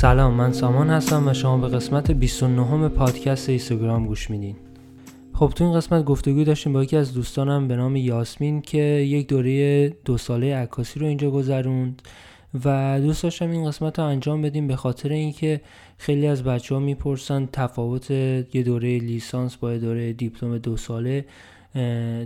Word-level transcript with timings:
سلام 0.00 0.34
من 0.34 0.52
سامان 0.52 0.90
هستم 0.90 1.28
و 1.28 1.34
شما 1.34 1.58
به 1.58 1.68
قسمت 1.68 2.10
29 2.10 2.88
پادکست 2.88 3.48
اینستاگرام 3.48 4.06
گوش 4.06 4.30
میدین. 4.30 4.56
خب 5.34 5.52
تو 5.56 5.64
این 5.64 5.74
قسمت 5.74 6.04
گفتگو 6.04 6.44
داشتیم 6.44 6.72
با 6.72 6.82
یکی 6.82 6.96
از 6.96 7.14
دوستانم 7.14 7.68
به 7.68 7.76
نام 7.76 7.96
یاسمین 7.96 8.62
که 8.62 8.78
یک 8.78 9.28
دوره 9.28 9.88
دو 9.88 10.18
ساله 10.18 10.56
عکاسی 10.56 11.00
رو 11.00 11.06
اینجا 11.06 11.30
گذروند 11.30 12.02
و 12.64 13.00
دوست 13.00 13.22
داشتم 13.22 13.50
این 13.50 13.66
قسمت 13.66 13.98
رو 13.98 14.04
انجام 14.04 14.42
بدیم 14.42 14.66
به 14.66 14.76
خاطر 14.76 15.08
اینکه 15.08 15.60
خیلی 15.98 16.26
از 16.26 16.44
بچه 16.44 16.74
ها 16.74 16.80
می‌پرسن 16.80 17.48
تفاوت 17.52 18.10
یه 18.10 18.62
دوره 18.64 18.98
لیسانس 18.98 19.56
با 19.56 19.72
یه 19.72 19.78
دوره 19.78 20.12
دیپلم 20.12 20.58
دو 20.58 20.76
ساله 20.76 21.24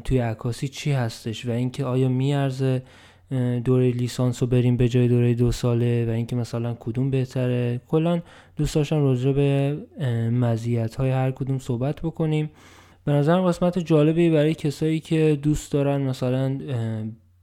توی 0.05 0.19
عکاسی 0.19 0.69
چی 0.69 0.93
هستش 0.93 1.47
و 1.47 1.51
اینکه 1.51 1.85
آیا 1.85 2.09
میارزه 2.09 2.83
دوره 3.65 3.91
لیسانس 3.91 4.43
رو 4.43 4.49
بریم 4.49 4.77
به 4.77 4.89
جای 4.89 5.09
دوره 5.09 5.35
دو 5.35 5.53
ساله 5.53 6.07
و 6.07 6.11
اینکه 6.11 6.37
مثلا 6.37 6.77
کدوم 6.81 7.11
بهتره. 7.11 7.81
کلا 7.89 8.21
دوست 8.57 8.75
داشتم 8.75 9.03
راجع 9.03 9.33
به 9.33 9.77
مزیت 10.31 10.95
های 10.95 11.11
هر 11.11 11.31
کدوم 11.31 11.59
صحبت 11.59 12.01
بکنیم. 12.01 12.51
به 13.05 13.13
نظر 13.13 13.41
قسمت 13.41 13.79
جالبی 13.79 14.31
برای 14.31 14.55
کسایی 14.55 15.01
که 15.01 15.39
دوست 15.43 15.73
دارن 15.73 16.01
مثلا 16.01 16.59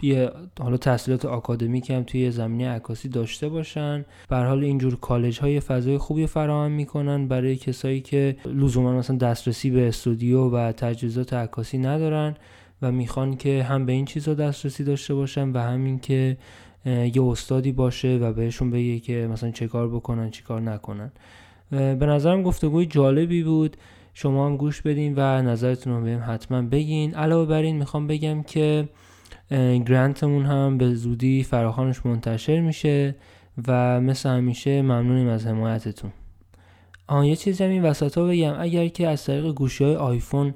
یه 0.04 0.30
حالا 0.60 0.78
تحصیلات 0.78 1.26
آکادمیک 1.26 1.90
هم 1.90 2.04
توی 2.04 2.32
زمینه 2.32 2.70
عکاسی 2.70 3.10
داشته 3.10 3.50
باشن. 3.50 4.06
بر 4.30 4.48
حال 4.48 4.64
اینجور 4.64 4.96
کالج 4.96 5.40
های 5.40 5.60
فضای 5.60 5.98
خوبی 5.98 6.28
فراهم 6.28 6.72
می‌کنن 6.72 7.28
برای 7.28 7.56
کسایی 7.56 8.02
که 8.02 8.36
لزوما 8.46 8.94
مثلا 8.94 9.18
دسترسی 9.18 9.70
به 9.70 9.88
استودیو 9.88 10.50
و 10.50 10.72
تجهیزات 10.72 11.34
عکاسی 11.34 11.78
ندارن. 11.78 12.36
و 12.82 12.92
می‌خوان 12.92 13.38
که 13.38 13.64
هم 13.64 13.86
به 13.86 13.92
این 13.92 14.06
چیزا 14.06 14.34
دسترسی 14.34 14.84
داشته 14.84 15.14
باشن 15.14 15.50
و 15.52 15.58
همین 15.58 16.00
که 16.00 16.38
یه 16.86 17.24
استادی 17.24 17.72
باشه 17.72 18.18
و 18.18 18.34
بهشون 18.34 18.72
بگه 18.72 19.00
که 19.00 19.28
مثلا 19.32 19.52
چه 19.52 19.68
کار 19.68 19.90
بکنن 19.90 20.30
چه 20.30 20.44
کار 20.44 20.62
نکنن. 20.62 21.12
به 21.72 22.06
نظرم 22.06 22.44
گفتگوی 22.44 22.86
جالبی 22.86 23.44
بود. 23.44 23.78
شما 24.14 24.46
هم 24.46 24.58
گوش 24.58 24.82
بدین 24.82 25.14
و 25.18 25.42
نظرتون 25.42 25.94
رو 25.94 26.04
بهم 26.04 26.24
حتما 26.28 26.62
بگین. 26.62 27.16
علاوه 27.16 27.50
بر 27.50 27.62
این 27.62 27.78
می‌خوام 27.78 28.08
بگم 28.08 28.44
که 28.44 28.90
گرانتمون 29.86 30.46
هم 30.46 30.78
به 30.78 30.96
زودی 30.96 31.44
فراخانش 31.44 32.06
منتشر 32.06 32.62
میشه 32.62 33.16
و 33.68 34.02
مثل 34.02 34.30
همیشه 34.30 34.82
ممنونیم 34.82 35.28
از 35.28 35.48
حمایتتون. 35.48 36.12
آن 37.08 37.26
یه 37.26 37.36
چیزی 37.36 37.64
هم 37.64 37.70
این 37.70 37.84
وسط 37.84 38.18
ها 38.18 38.28
بگم. 38.28 38.56
اگر 38.60 38.88
که 38.88 39.08
از 39.08 39.26
طریق 39.26 39.46
گوشی 39.46 39.84
های 39.84 39.96
آیفون 39.96 40.54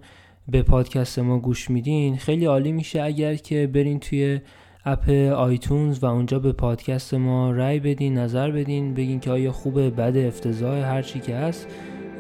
به 0.48 0.62
پادکست 0.62 1.20
ما 1.20 1.40
گوش 1.40 1.70
میدین. 1.70 2.18
خیلی 2.18 2.46
عالی 2.46 2.72
میشه 2.72 3.02
اگر 3.02 3.36
که 3.36 3.68
برین 3.68 4.00
توی 4.00 4.40
اپ 4.86 5.10
آیتونز 5.36 6.04
و 6.04 6.06
اونجا 6.06 6.40
به 6.40 6.52
پادکست 6.52 7.14
ما 7.14 7.52
رای 7.52 7.80
بدین 7.80 8.18
نظر 8.18 8.52
بدین 8.52 8.94
بگین 8.94 9.20
که 9.20 9.32
آیا 9.32 9.52
خوبه 9.52 9.90
بد 9.90 10.18
افتضاح 10.18 10.78
هر 10.78 11.02
چی 11.02 11.20
که 11.20 11.36
هست. 11.36 11.68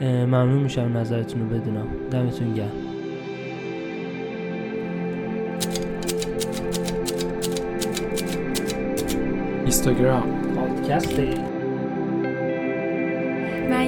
ممنون 0.01 0.63
میشم 0.63 0.97
نظرتون 0.97 1.41
رو 1.41 1.59
بدونم. 1.59 1.87
دمتون 2.11 2.53
گرم. 2.53 2.71
اینستاگرام 9.65 10.55
پادکست 10.55 11.19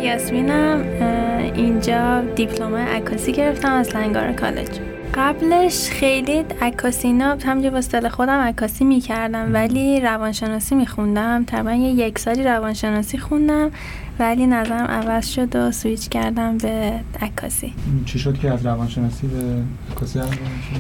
یاسمینم 0.08 0.84
اینجا 1.56 2.22
دیپلم 2.22 2.76
عکاسی 2.76 3.32
گرفتم 3.32 3.74
از 3.74 3.96
لنگار 3.96 4.32
کالج. 4.32 4.70
قبلش 5.14 5.90
خیلی 5.90 6.46
عکاسی 6.62 7.08
اینا 7.08 7.38
همجا 7.46 7.70
با 7.70 7.78
اصطلاح 7.78 8.12
خودم 8.12 8.40
عکاسی 8.40 8.86
می‌کردم 8.86 9.54
ولی 9.54 10.00
روانشناسی 10.00 10.76
میخوندم. 10.76 11.44
تقریبا 11.44 11.74
یه 11.74 12.08
یک 12.08 12.20
سالی 12.20 12.44
روانشناسی 12.44 13.18
خوندم 13.18 13.72
ولی 14.20 14.48
نظرم 14.48 14.86
عوض 14.86 15.28
شد 15.28 15.56
و 15.56 15.72
سویچ 15.72 16.10
کردم 16.10 16.58
به 16.58 16.92
عکاسی. 17.22 17.74
چی 18.06 18.20
شد 18.20 18.38
که 18.38 18.52
از 18.52 18.66
روانشناسی 18.66 19.28
به 19.28 19.62
عکاسی 19.92 20.20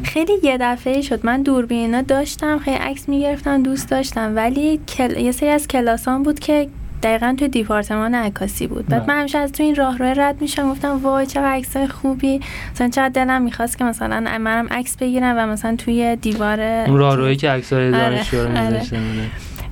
خیلی 0.03 0.33
یه 0.43 0.57
دفعه 0.61 1.01
شد. 1.01 1.25
من 1.25 1.41
دوربینا 1.41 2.01
داشتم 2.01 2.59
خیلی 2.59 2.77
عکس 2.77 3.09
می‌گرفتم 3.09 3.63
دوست 3.63 3.89
داشتم 3.89 4.35
ولی 4.35 4.79
کل... 4.97 5.17
یه 5.17 5.31
سری 5.31 5.49
از 5.49 5.67
کلاسان 5.67 6.23
بود 6.23 6.39
که 6.39 6.69
دقیقا 7.03 7.35
تو 7.39 7.47
دیپارتمان 7.47 8.15
عکاسی 8.15 8.67
بود. 8.67 8.85
بعد 8.85 9.09
من 9.09 9.19
همیشه 9.19 9.37
از 9.37 9.51
تو 9.51 9.63
این 9.63 9.75
راه 9.75 9.97
روی 9.97 10.13
رد 10.13 10.41
میشم 10.41 10.69
گفتم 10.69 10.97
وای 10.97 11.25
چه 11.25 11.39
عکسای 11.39 11.87
خوبی. 11.87 12.41
مثلا 12.73 12.87
چقدر 12.89 13.09
دلم 13.09 13.41
می‌خواست 13.41 13.77
که 13.77 13.83
مثلا 13.83 14.37
منم 14.37 14.67
عکس 14.71 14.97
بگیرم 14.97 15.35
و 15.37 15.47
مثلا 15.47 15.75
توی 15.75 16.15
دیوار 16.15 16.61
اون 16.61 16.97
راه 16.97 17.15
روی 17.15 17.35
که 17.35 17.49
عکسای 17.49 17.91
دانشجو 17.91 18.37
رو 18.37 18.49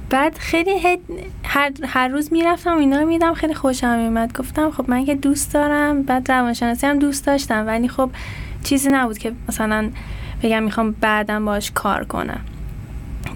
بعد 0.09 0.37
خیلی 0.37 0.71
هر, 1.43 1.71
هر 1.87 2.07
روز 2.07 2.33
می‌رفتم 2.33 2.77
اینا 2.77 2.99
رو 2.99 3.07
میدم 3.07 3.33
خیلی 3.33 3.53
خوشم 3.53 3.99
میومد 3.99 4.37
گفتم 4.37 4.71
خب 4.71 4.89
من 4.89 5.05
که 5.05 5.15
دوست 5.15 5.53
دارم. 5.53 6.03
بعد 6.03 6.31
روانشناسی 6.31 6.87
هم 6.87 6.99
دوست 6.99 7.25
داشتم. 7.25 7.67
ولی 7.67 7.87
خب 7.87 8.09
چیزی 8.63 8.89
نبود 8.91 9.17
که 9.17 9.31
مثلا 9.49 9.89
بگم 10.43 10.63
می‌خوام 10.63 10.91
بعدم 10.91 11.45
باش 11.45 11.71
کار 11.71 12.03
کنم. 12.03 12.39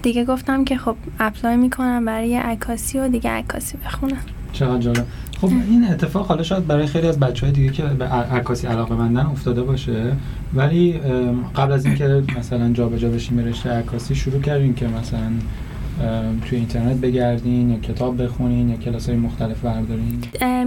دیگه 0.02 0.26
گفتم 0.26 0.64
که 0.64 0.78
خب 0.78 0.96
اپلای 1.20 1.58
می‌کنم 1.58 2.06
برای 2.06 2.36
عکاسی 2.36 3.00
و 3.00 3.08
دیگه 3.08 3.30
عکاسی 3.30 3.78
بخونم. 3.86 4.18
چقدر 4.54 4.78
جالب. 4.78 5.06
خب 5.42 5.48
این 5.70 5.86
اتفاق 5.92 6.28
حالا 6.28 6.44
شاید 6.44 6.68
برای 6.68 6.88
خیلی 6.88 7.08
از 7.08 7.20
بچه 7.20 7.46
های 7.46 7.56
دیگه 7.56 7.72
که 7.72 7.84
به 7.84 8.06
عکاسی 8.06 8.68
علاقه 8.68 8.96
مندن 8.96 9.26
افتاده 9.26 9.62
باشه. 9.64 10.12
ولی 10.54 11.00
قبل 11.56 11.72
از 11.72 11.86
اینکه 11.86 12.24
مثلا 12.40 12.74
جابجا 12.74 13.10
بشیم 13.10 13.40
رشته 13.40 13.70
عکاسی 13.70 14.16
شروع 14.16 14.42
کردیم 14.42 14.74
که 14.74 14.88
مثلا 14.88 15.32
توی 16.46 16.58
اینترنت 16.58 16.98
بگردین 16.98 17.70
یا 17.70 17.80
کتاب 17.80 18.24
بخونین 18.24 18.70
یا 18.70 18.78
کلاس 18.78 19.10
های 19.10 19.18
مختلف 19.18 19.60
بردارین؟ 19.60 20.24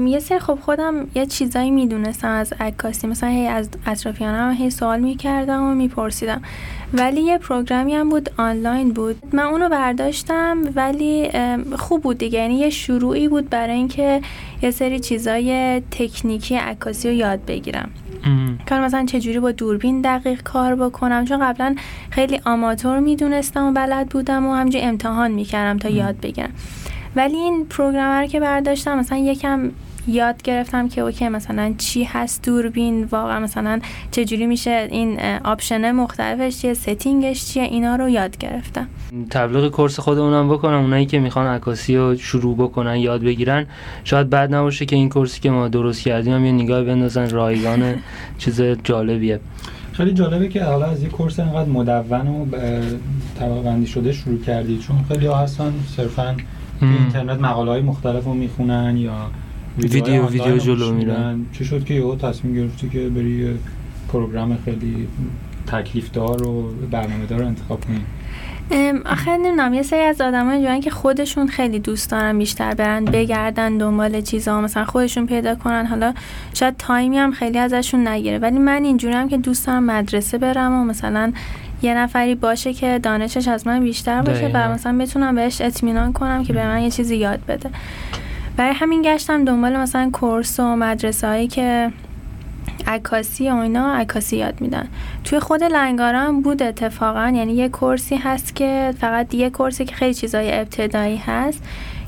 یه 0.06 0.19
سری 0.19 0.38
خب 0.38 0.59
خودم 0.62 0.94
یه 1.15 1.26
چیزایی 1.26 1.70
می‌دونستم 1.70 2.28
از 2.28 2.53
عکاسی. 2.60 3.06
مثلا 3.06 3.28
هی 3.28 3.47
از 3.47 3.69
اطرافیانم 3.87 4.54
هی 4.54 4.70
سوال 4.70 5.00
می‌کردم 5.00 5.62
و 5.62 5.75
میپرسیدم. 5.75 6.43
ولی 6.94 7.20
یه 7.20 7.38
پروگرامی 7.38 7.94
هم 7.94 8.09
بود 8.09 8.31
آنلاین 8.37 8.93
بود. 8.93 9.16
من 9.32 9.43
اونو 9.43 9.69
برداشتم 9.69 10.59
ولی 10.75 11.31
خوب 11.78 12.03
بود 12.03 12.19
دیگه. 12.19 12.38
یعنی 12.38 12.54
یه 12.54 12.70
شروعی 12.70 13.28
بود 13.28 13.50
برای 13.50 13.76
اینکه 13.76 14.20
یه 14.62 14.70
سری 14.70 15.00
چیزای 15.00 15.81
تکنیکی 15.91 16.54
عکاسی 16.54 17.09
رو 17.09 17.14
یاد 17.14 17.44
بگیرم. 17.47 17.91
کار 18.68 18.80
مثلا 18.80 19.06
چجوری 19.06 19.40
با 19.40 19.52
دوربین 19.52 20.00
دقیق 20.00 20.42
کار 20.42 20.74
بکنم؟ 20.74 21.24
چون 21.24 21.38
قبلا 21.40 21.74
خیلی 22.10 22.40
آماتور 22.44 22.98
می‌دونستم 22.98 23.64
و 23.64 23.72
بلد 23.72 24.08
بودم 24.08 24.46
و 24.46 24.54
همجوری 24.54 24.84
امتحان 24.84 25.30
می‌کردم 25.30 25.78
تا 25.78 25.88
یاد 25.88 26.20
بگیرم. 26.20 26.50
ولی 27.16 27.36
این 27.36 27.66
پروگرامر 27.66 28.26
که 28.26 28.40
برداشتم 28.40 28.98
مثلا 28.98 29.18
یکم 29.18 29.70
یاد 30.06 30.42
گرفتم 30.42 30.88
که 30.88 31.00
اوکی 31.00 31.28
مثلا 31.28 31.74
چی 31.78 32.04
هست 32.04 32.44
دوربین؟ 32.44 33.04
واقعا 33.04 33.40
مثلا 33.40 33.80
چجوری 34.10 34.46
میشه 34.46 34.88
این 34.90 35.20
آپشنه 35.44 35.92
مختلفش 35.92 36.58
چیه 36.58 36.74
ستینگش 36.74 37.44
چیه؟ 37.44 37.62
اینا 37.62 37.96
رو 37.96 38.08
یاد 38.08 38.38
گرفتم. 38.38 38.88
تبلیغ 39.30 39.70
کورس 39.70 40.00
خودمونم 40.00 40.48
بکنم. 40.48 40.80
اونایی 40.80 41.06
که 41.06 41.18
می‌خوان 41.18 41.46
عکاسی 41.46 41.96
رو 41.96 42.16
شروع 42.16 42.56
بکنن 42.56 42.96
یاد 42.96 43.22
بگیرن. 43.22 43.66
شاید 44.04 44.30
بعد 44.30 44.54
نباشه 44.54 44.86
که 44.86 44.96
این 44.96 45.08
کورسی 45.08 45.40
که 45.40 45.50
ما 45.50 45.68
درست 45.68 46.02
کردیم 46.02 46.32
هم 46.32 46.44
یه 46.44 46.52
نگاه 46.52 46.84
بندازن. 46.84 47.30
رایگان 47.30 47.94
چیز 48.38 48.62
جالبیه. 48.62 49.40
خیلی 49.92 50.12
جالبه 50.12 50.48
که 50.48 50.64
حالا 50.64 50.86
از 50.86 51.02
یه 51.02 51.08
کورس 51.08 51.40
اینقدر 51.40 51.69
مدون 51.69 52.26
و 52.26 52.46
طبقه 53.38 53.84
شده 53.84 54.12
شروع 54.12 54.40
کردی. 54.40 54.78
چون 54.78 55.04
خیلی 55.08 55.26
ها 55.26 55.36
هستن 55.36 55.72
صرفا 55.96 56.36
اینترنت 56.80 57.40
مقاله 57.40 57.70
های 57.70 57.82
مختلف 57.82 58.24
رو 58.24 58.34
می‌خونن 58.34 58.96
یا 58.96 59.30
ویدیو 59.78 60.26
ویدیو 60.26 60.58
جلو 60.58 60.92
میرن. 60.92 61.46
چی 61.52 61.64
شد 61.64 61.84
که 61.84 61.94
یهو 61.94 62.16
تصمیم 62.16 62.54
گرفتی 62.54 62.88
که 62.88 63.08
بری 63.08 63.58
پروگرام 64.08 64.58
خیلی 64.64 65.08
تکلیف 65.66 66.10
دار 66.10 66.48
و 66.48 66.70
برنامه 66.90 67.26
دار 67.26 67.42
انتخاب 67.42 67.80
کنی؟ 67.84 68.00
آخه 69.04 69.36
نمی‌دونم 69.36 69.74
یه 69.74 69.82
سری 69.82 70.00
از 70.00 70.20
آدم 70.20 70.46
های 70.46 70.80
که 70.80 70.90
خودشون 70.90 71.46
خیلی 71.46 71.78
دوست 71.78 72.10
دارن 72.10 72.38
بیشتر 72.38 72.74
برن 72.74 73.04
بگردن 73.04 73.78
دنبال 73.78 74.20
چیزا 74.20 74.60
مثلا 74.60 74.84
خودشون 74.84 75.26
پیدا 75.26 75.54
کنن. 75.54 75.86
حالا 75.86 76.14
شاید 76.54 76.76
تایمی 76.76 77.18
هم 77.18 77.32
خیلی 77.32 77.58
ازشون 77.58 78.08
نگیره. 78.08 78.38
ولی 78.38 78.58
من 78.58 78.84
اینجورم 78.84 79.28
که 79.28 79.38
دوست 79.38 79.66
دارم 79.66 79.84
مدرسه 79.84 80.38
برم 80.38 80.72
و 80.72 80.84
مثلا 80.84 81.32
یه 81.82 81.94
نفری 81.94 82.34
باشه 82.34 82.72
که 82.72 82.98
دانشش 82.98 83.48
از 83.48 83.66
من 83.66 83.80
بیشتر 83.80 84.22
باشه 84.22 84.50
و 84.54 84.72
مثلا 84.72 84.98
بتونم 84.98 85.34
بهش 85.34 85.60
اطمینان 85.60 86.12
کنم 86.12 86.44
که 86.44 86.52
به 86.52 86.66
من 86.66 86.82
یه 86.82 86.90
چیزی 86.90 87.16
یاد 87.16 87.40
بده. 87.48 87.70
برای 88.62 88.75
همین 88.75 89.03
گشتم 89.03 89.44
دنبال 89.44 89.76
مثلا 89.76 90.11
course 90.12 90.60
و 90.61 90.76
مدرسه 90.76 91.26
هایی 91.26 91.49
که 91.49 91.93
عکاسی 92.87 93.50
و 93.50 93.55
اینا 93.55 93.94
عکاسی 93.94 94.37
یاد 94.37 94.61
میدن. 94.61 94.88
توی 95.25 95.41
خود 95.41 95.64
لنگارام 95.64 96.40
بود 96.41 96.62
اتفاقا 96.62 97.32
یعنی 97.37 97.53
یه 97.53 97.69
course 97.69 98.10
ی 98.10 98.16
هست 98.17 98.56
که 98.56 98.94
فقط 99.00 99.35
یه 99.35 99.50
course 99.50 99.80
ی 99.80 99.84
که 99.85 99.94
خیلی 99.94 100.14
چیزای 100.14 100.61
ابتدایی 100.61 101.17
هست 101.17 101.62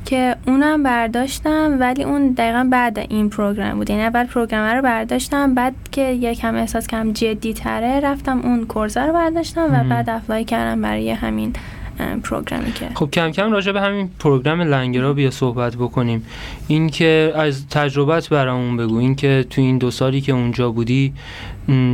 که 0.04 0.36
اونم 0.46 0.82
برداشتم 0.82 1.76
ولی 1.80 2.04
اون 2.04 2.30
دقیقا 2.30 2.68
بعد 2.70 2.98
این 2.98 3.30
program 3.30 3.74
بود. 3.74 3.90
یعنی 3.90 4.02
اول 4.02 4.24
program 4.24 4.76
رو 4.76 4.82
برداشتم 4.82 5.54
بعد 5.54 5.74
که 5.92 6.02
یکم 6.02 6.54
احساس 6.54 6.86
کم 6.86 7.12
جدی 7.12 7.54
تره 7.54 8.00
رفتم 8.00 8.40
اون 8.40 8.66
course 8.66 8.96
رو 8.96 9.12
برداشتم 9.12 9.64
و 9.72 9.88
بعد 9.88 10.10
apply 10.10 10.44
کردم 10.44 10.82
برای 10.82 11.10
همین 11.10 11.52
program 12.22 12.66
ی 12.66 12.72
که 12.72 12.88
خب 12.94 13.10
کم 13.10 13.30
کم 13.30 13.52
راجع 13.52 13.72
به 13.72 13.80
همین 13.80 14.10
program 14.18 14.60
لنگارا 14.60 15.12
بیا 15.12 15.30
صحبت 15.30 15.76
بکنیم. 15.76 16.26
اینکه 16.68 17.32
از 17.36 17.68
تجربت 17.68 18.28
برامون 18.28 18.76
بگو. 18.76 18.96
اینکه 18.96 19.46
تو 19.50 19.60
این 19.60 19.78
دو 19.78 19.90
سالی 19.90 20.20
که 20.20 20.32
اونجا 20.32 20.70
بودی 20.70 21.12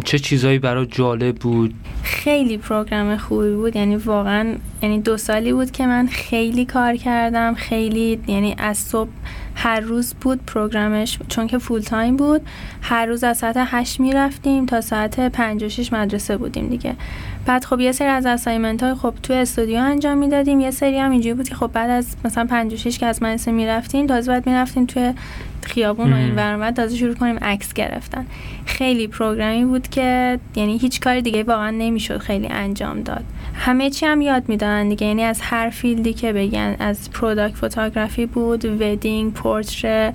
چه 0.05 0.19
چیزایی 0.19 0.59
برای 0.59 0.87
جالب 0.87 1.37
بود؟ 1.37 1.75
خیلی 2.03 2.59
program 2.59 3.17
خوبی 3.17 3.55
بود. 3.55 3.77
یعنی 3.77 3.97
واقعا 3.97 4.55
یعنی 4.83 5.01
دو 5.01 5.17
سالی 5.17 5.53
بود 5.53 5.71
که 5.71 5.87
من 5.87 6.07
خیلی 6.07 6.65
کار 6.65 6.97
کردم. 6.97 7.55
خیلی 7.55 8.21
یعنی 8.27 8.55
از 8.59 8.79
صبح 8.79 9.11
هر 9.55 9.81
روز 9.81 10.15
بود 10.15 10.41
program 10.47 11.03
ش 11.03 11.19
چون 11.29 11.47
که 11.47 11.59
full-time 11.59 12.17
بود. 12.17 12.41
هر 12.83 13.07
روز 13.07 13.25
از 13.25 13.39
ساعت 13.39 13.55
8 13.59 14.01
می‌رفتیم 14.01 14.67
تا 14.67 14.81
ساعت 14.81 15.29
5 15.29 15.65
و 15.65 15.69
6 15.69 15.93
مدرسه 15.93 16.37
بودیم 16.37 16.69
دیگه. 16.69 16.97
بعد 17.47 17.65
خب 17.65 17.81
یه 17.81 17.93
سری 17.93 18.09
از 18.09 18.27
assignment 18.27 18.83
های 18.83 18.95
خب 18.95 19.15
تو 19.23 19.33
استودیو 19.33 19.79
انجام 19.79 20.19
می‌دادیم. 20.19 20.61
یه 20.61 20.71
سری 20.71 20.99
هم 20.99 21.11
اینجوری 21.11 21.35
بود 21.35 21.49
که 21.49 21.55
خب 21.55 21.71
بعد 21.73 21.91
از 21.91 22.17
مثلا 22.25 22.47
5 22.47 22.75
و 22.75 22.77
6 22.77 22.99
که 22.99 23.07
از 23.07 23.23
مدرسه 23.23 23.53
می‌رفتیم 23.53 24.07
تازه 24.07 24.33
بعد 24.33 24.47
می‌رفتیم 24.47 24.87
توی 24.87 25.15
خیابون 25.63 26.13
و 26.13 26.17
این 26.17 26.35
ورمت 26.35 26.75
تازه 26.75 26.97
شروع 26.97 27.15
کنیم 27.15 27.39
عکس 27.43 27.73
گرفتن. 27.73 28.27
خیلی 28.67 29.07
program 29.07 29.57
ی 29.58 29.65
بود 29.65 29.89
که 29.89 30.39
یعنی 30.57 30.79
هیچ 30.79 31.01
کار 31.01 31.21
دیگه 31.21 31.43
واقعا 31.43 31.71
نمی‌شد 31.71 32.19
خیلی 32.19 32.47
انجام 32.47 33.03
داد. 33.03 33.25
همه 33.55 33.91
چی 33.91 34.07
هم 34.07 34.21
یاد 34.21 34.49
می‌دادن 34.49 34.89
دیگه. 34.89 35.07
یعنی 35.07 35.23
از 35.23 35.41
هر 35.43 35.71
field 35.71 36.06
ی 36.06 36.13
که 36.13 36.33
بگن 36.33 36.77
از 36.79 37.11
product 37.11 37.57
photography 37.57 38.27
بود 38.27 38.65
wedding 38.65 39.33
پورتره 39.33 40.13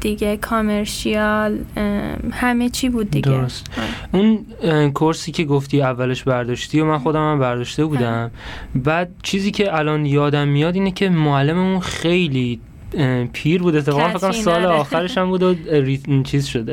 دیگه 0.00 0.36
commercial 0.36 1.58
همه 2.32 2.68
چی 2.68 2.88
بود 2.88 3.10
دیگه. 3.10 3.30
درست. 3.30 3.66
اون 4.12 4.46
کورسی 4.92 5.32
که 5.32 5.44
گفتی 5.44 5.82
اولش 5.82 6.22
برداشتی 6.22 6.80
و 6.80 6.84
من 6.84 6.98
خودم 6.98 7.32
هم 7.32 7.38
برداشته 7.38 7.84
بودم. 7.84 8.30
بعد 8.74 9.10
چیزی 9.22 9.50
که 9.50 9.78
الان 9.78 10.06
یادم 10.06 10.48
میاد 10.48 10.74
اینه 10.74 10.90
که 10.90 11.08
معلممون 11.08 11.80
خیلی 11.80 12.60
پیر 13.32 13.62
بود 13.62 13.76
اتفاقا 13.76 14.08
فکر 14.08 14.32
سال 14.32 14.66
آخرش 14.66 15.18
هم 15.18 15.28
بود 15.28 15.42
و 15.42 15.54
چیز 16.22 16.46
شد 16.46 16.70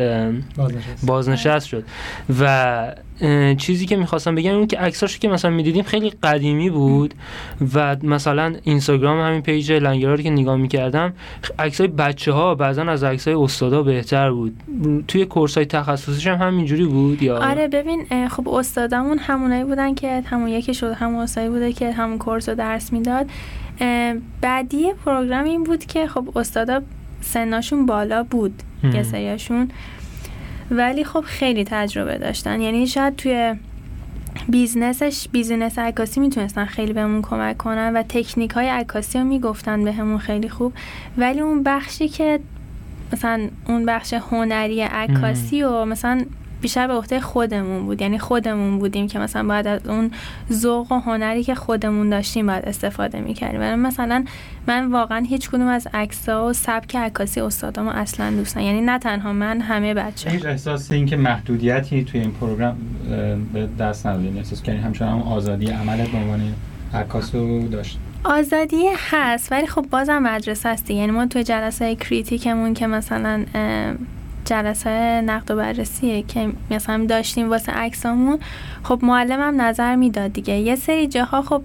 بازنشست. 1.03 1.67
شد. 1.67 1.83
و 2.39 2.95
چیزی 3.57 3.85
که 3.85 3.95
می‌خواستم 3.95 4.35
بگم 4.35 4.55
اون 4.55 4.67
که 4.67 4.77
عکساشو 4.77 5.19
که 5.19 5.27
مثلا 5.27 5.51
می‌دیدیم 5.51 5.83
خیلی 5.83 6.09
قدیمی 6.23 6.69
بود 6.69 7.13
و 7.73 7.97
مثلا 8.03 8.55
اینستاگرام 8.63 9.19
همین 9.19 9.41
پیج 9.41 9.71
لنگرار 9.71 10.21
که 10.21 10.29
نگاه 10.29 10.55
می‌کردم 10.55 11.13
عکسای 11.59 11.87
بچه 11.87 12.31
ها 12.31 12.55
بعضا 12.55 12.83
از 12.83 13.03
عکسای 13.03 13.33
استادا 13.33 13.83
بهتر 13.83 14.31
بود. 14.31 14.57
توی 15.07 15.25
course 15.25 15.55
های 15.55 15.65
تخصصیش 15.65 16.27
هم 16.27 16.47
همینجوری 16.47 16.85
بود 16.85 17.23
یا؟ 17.23 17.37
آره 17.37 17.67
ببین 17.67 18.27
خب 18.27 18.49
استادامون 18.49 19.17
همونایی 19.17 19.63
بودن 19.63 19.95
که 19.95 20.21
همون 20.25 20.47
یکی 20.47 20.73
شد 20.73 20.91
همون 20.91 21.21
استادی 21.21 21.49
بوده 21.49 21.73
که 21.73 21.91
همون 21.91 22.17
course 22.17 22.49
رو 22.49 22.55
درس 22.55 22.93
می‌داد. 22.93 23.25
بدی 24.41 24.93
program 25.05 25.45
این 25.45 25.63
بود 25.63 25.85
که 25.85 26.07
خب 26.07 26.37
استادا 26.37 26.81
سناشون 27.21 27.85
بالا 27.85 28.23
بود 28.23 28.63
یه 28.93 29.03
سریاشون 29.03 29.69
ولی 30.71 31.03
خب 31.03 31.21
خیلی 31.21 31.63
تجربه 31.63 32.17
داشتن. 32.17 32.61
یعنی 32.61 32.87
شاید 32.87 33.15
توی 33.15 33.55
business 34.49 35.12
ش 35.12 35.27
business 35.31 35.79
عکاسی 35.79 36.19
می‌تونستن 36.19 36.65
خیلی 36.65 36.93
بهمون 36.93 37.21
کمک 37.21 37.57
کنن 37.57 37.93
و 37.93 38.03
تکنیک 38.03 38.51
های 38.51 38.69
عکاسی 38.69 39.19
رو 39.19 39.25
می‌گفتن 39.25 39.83
بهمون 39.83 40.17
خیلی 40.17 40.49
خوب. 40.49 40.73
ولی 41.17 41.39
اون 41.39 41.63
بخشی 41.63 42.07
که 42.07 42.39
مثلا 43.13 43.49
اون 43.67 43.85
بخش 43.85 44.13
هنری 44.13 44.81
عکاسی 44.81 45.63
و 45.63 45.85
مثلا 45.85 46.25
بیشتر 46.63 46.87
به 46.87 46.93
عهده 46.93 47.19
خودمون 47.19 47.85
بود. 47.85 48.01
یعنی 48.01 48.19
خودمون 48.19 48.79
بودیم 48.79 49.07
که 49.07 49.19
مثلا 49.19 49.47
باید 49.47 49.67
از 49.67 49.87
اون 49.87 50.11
ذوق 50.51 50.91
و 50.91 50.99
هنری 50.99 51.43
که 51.43 51.55
خودمون 51.55 52.09
داشتیم 52.09 52.47
باید 52.47 52.65
استفاده 52.65 53.21
می‌کردیم. 53.21 53.59
و 53.61 53.75
مثلا 53.75 54.25
من 54.67 54.91
واقعا 54.91 55.25
هیچ 55.29 55.49
کدوم 55.49 55.67
از 55.67 55.87
عکس‌ها 55.93 56.47
و 56.47 56.53
سبک 56.53 56.95
عکاسی 56.95 57.41
استادامو 57.41 57.89
اصلا 57.89 58.31
دوستن 58.31 58.61
یعنی 58.61 58.81
نه 58.81 58.99
تنها 58.99 59.33
من 59.33 59.61
همه 59.61 59.93
بچه 59.93 60.29
هیچ 60.29 60.45
احساس 60.45 60.91
این 60.91 61.05
که 61.05 61.15
محدودیتی 61.15 62.03
توی 62.03 62.19
این 62.19 62.31
پروگرام 62.31 62.77
به 63.53 63.69
دست 63.79 64.07
ندادین 64.07 64.37
احساس 64.37 64.61
کردین 64.61 64.81
همچنان 64.81 65.21
آزادی 65.21 65.65
عملت 65.65 66.07
به 66.07 66.17
عنوان 66.17 66.53
عکاس 66.93 67.35
رو 67.35 67.67
داشت 67.67 67.99
آزادی 68.23 68.83
هست 68.97 69.51
ولی 69.51 69.67
خب 69.67 69.85
بازم 69.91 70.19
مدرسه 70.19 70.69
هست 70.69 70.91
یعنی 70.91 71.11
ما 71.11 71.25
توی 71.25 71.43
جلسه 71.43 71.95
critique 71.95 72.52
مون 72.52 72.73
که 72.73 72.87
مثلا 72.87 73.45
جلسه 74.45 75.21
نقد 75.21 75.51
و 75.51 75.55
بررسیه 75.55 76.21
که 76.21 76.49
مثلا 76.71 77.05
داشتیم 77.05 77.49
واسه 77.49 77.71
عکسامون. 77.71 78.39
خب 78.83 78.99
معلمم 79.01 79.61
نظر 79.61 79.95
می‌داد 79.95 80.33
دیگه. 80.33 80.53
یه 80.53 80.75
سری 80.75 81.07
جاها 81.07 81.41
خب 81.41 81.61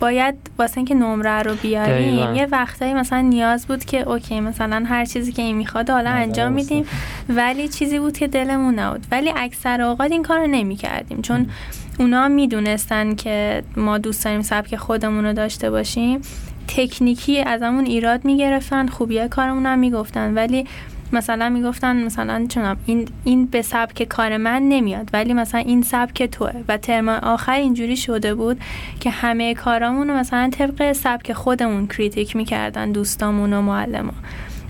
باید 0.00 0.34
واسه 0.58 0.78
اینکه 0.78 0.94
نمره 0.94 1.42
رو 1.42 1.54
بیاریم 1.54 2.34
یه 2.34 2.46
وقتایی 2.46 2.94
مثلا 2.94 3.20
نیاز 3.20 3.66
بود 3.66 3.84
که 3.84 4.08
اوکی 4.08 4.40
مثلا 4.40 4.84
هر 4.88 5.04
چیزی 5.04 5.32
که 5.32 5.42
این 5.42 5.56
می‌خواد 5.56 5.90
حالا 5.90 6.10
انجام 6.10 6.52
میدیم. 6.52 6.86
ولی 7.28 7.68
چیزی 7.68 7.98
بود 7.98 8.18
که 8.18 8.26
دلمون 8.26 8.78
نبود. 8.78 9.06
ولی 9.12 9.32
اکثر 9.36 9.82
اوقات 9.82 10.12
این 10.12 10.22
کار 10.22 10.38
رو 10.38 10.46
نمی 10.46 10.76
کردیم 10.76 11.22
چون 11.22 11.50
اونا 11.98 12.28
می‌دونستن 12.28 13.14
که 13.14 13.62
ما 13.76 13.98
دوست 13.98 14.24
داریم 14.24 14.42
سبک 14.42 14.76
خودمون 14.76 15.24
رو 15.24 15.32
داشته 15.32 15.70
باشیم. 15.70 16.20
تکنیکی 16.68 17.40
از 17.40 17.62
همون 17.62 17.86
ایراد 17.86 18.24
می‌گرفتن 18.24 18.86
خوبیه 18.86 19.28
کارمون 19.28 19.66
هم 19.66 19.78
می‌گفتن. 19.78 20.34
ولی 20.34 20.66
مثلا 21.12 21.48
می‌گفتن 21.48 22.04
مثلا 22.04 22.46
چون 22.48 22.76
این 22.86 23.08
این 23.24 23.46
به 23.46 23.62
سبک 23.62 24.02
کار 24.02 24.36
من 24.36 24.62
نمیاد 24.62 25.10
ولی 25.12 25.32
مثلا 25.32 25.60
این 25.60 25.82
سبک 25.82 26.22
توه. 26.22 26.52
و 26.68 26.76
ترم 26.76 27.08
آخر 27.08 27.52
اینجوری 27.52 27.96
شده 27.96 28.34
بود 28.34 28.60
که 29.00 29.10
همه 29.10 29.54
کارامون 29.54 30.08
رو 30.08 30.14
مثلا 30.16 30.50
طبق 30.50 30.92
سبک 30.92 31.32
خودمون 31.32 31.86
کریتیک 31.86 32.36
می‌کردن 32.36 32.92
دوستامون 32.92 33.52
و 33.52 33.62
معلم 33.62 34.12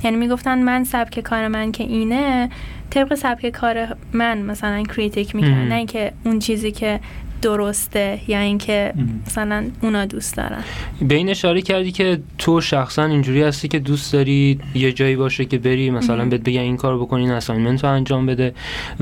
یعنی 0.05 0.17
می‌گفتن 0.17 0.59
من 0.59 0.85
سبک 0.85 1.21
کار 1.21 1.49
من 1.49 1.73
که 1.73 1.85
اینه 1.85 2.49
طبق 2.91 3.15
سبک 3.15 3.51
کار 3.51 3.97
من 4.13 4.39
مثلا 4.39 4.83
critique 4.83 5.35
می‌کردن 5.35 5.69
نه 5.69 5.75
اینکه 5.75 6.13
اون 6.25 6.39
چیزی 6.39 6.73
که 6.73 7.01
درسته 7.45 8.21
یا 8.29 8.39
اینکه 8.39 8.95
مثلا 9.27 9.65
اونا 9.81 10.05
دوست 10.05 10.37
دارن؟ 10.37 10.65
به 11.03 11.15
این 11.15 11.29
اشاره 11.29 11.63
کردی 11.63 11.93
که 11.93 12.21
تو 12.39 12.61
شخصا 12.61 13.05
اینجوری 13.05 13.43
هستی 13.43 13.69
که 13.69 13.79
دوست 13.79 14.13
داری 14.13 14.59
یه 14.75 14.93
جایی 14.93 15.17
باشه 15.17 15.45
که 15.45 15.59
بری 15.59 15.91
مثلا 15.91 16.25
بهت 16.25 16.41
بگن 16.41 16.61
این 16.61 16.77
کار 16.77 16.99
بکنین 16.99 17.31
assignment 17.31 17.85
رو 17.85 17.91
انجام 17.91 18.27
بده 18.27 18.55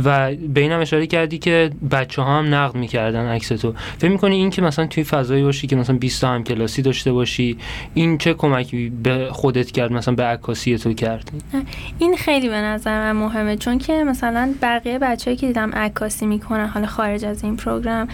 و 0.05 0.35
به 0.35 0.61
اینم 0.61 0.81
اشاره 0.81 1.07
کردی 1.07 1.39
که 1.39 1.71
بچه 1.91 2.23
ها 2.23 2.39
هم 2.39 2.55
نقد 2.55 2.75
می‌کردن 2.75 3.27
عکس 3.27 3.49
تو. 3.49 3.75
فکر 3.99 4.11
می‌کنی 4.11 4.37
این 4.37 4.51
که 4.51 4.63
مثلا 4.63 4.87
توی 4.87 5.05
فضایی 5.05 5.43
باشی 5.43 5.67
که 5.67 5.77
مثلا 5.77 5.97
20 5.97 6.21
تا 6.21 6.29
هم 6.29 6.45
کلاسی 6.45 6.83
داشته 6.83 7.13
باشی 7.13 7.57
این 7.95 8.19
چه 8.19 8.35
کمکی 8.35 8.93
به 9.03 9.29
خودت 9.31 9.71
کرد 9.71 9.93
مثلا 9.93 10.15
به 10.15 10.25
عکاسی 10.25 10.79
تو 10.79 10.93
کرد؟ 10.93 11.31
این 11.99 12.17
خیلی 12.17 12.49
به 12.49 12.57
نظر 12.57 13.13
من 13.13 13.21
مهمه 13.21 13.57
چون 13.57 13.79
که 13.79 14.05
مثلا 14.05 14.55
بقیه 14.63 14.99
بچه‌ای 14.99 15.37
که 15.37 15.47
دیدم 15.47 15.71
عکاسی 15.73 16.27
می‌کنن 16.27 16.67
حالا 16.67 16.87
خارج 16.87 17.25
از 17.25 17.45
این 17.45 17.57
پروگرام 17.57 18.09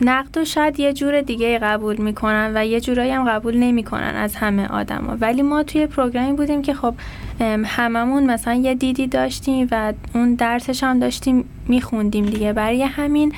نقد 0.00 0.38
و 0.38 0.44
شاید 0.44 0.80
یه 0.80 0.92
جور 0.92 1.20
دیگه 1.20 1.58
قبول 1.58 1.96
می‌کنن 1.96 2.52
و 2.54 2.66
یه 2.66 2.80
جورایی 2.80 3.10
هم 3.10 3.28
قبول 3.28 3.56
نمی‌کنن 3.56 4.14
از 4.16 4.36
همه 4.36 4.66
آدما. 4.66 5.16
ولی 5.20 5.42
ما 5.42 5.62
توی 5.62 5.86
پروگرامی 5.86 6.32
بودیم 6.32 6.62
که 6.62 6.74
خب 6.74 6.94
هممون 7.64 8.26
مثلا 8.26 8.54
یه 8.54 8.74
دیدی 8.74 9.06
داشتیم 9.06 9.68
و 9.70 9.92
اون 10.14 10.34
درسش 10.34 10.84
هم 10.84 10.98
داشتیم 10.98 11.44
میخوندیم 11.68 12.26
دیگه. 12.26 12.52
برای 12.52 12.82
همین 12.82 13.32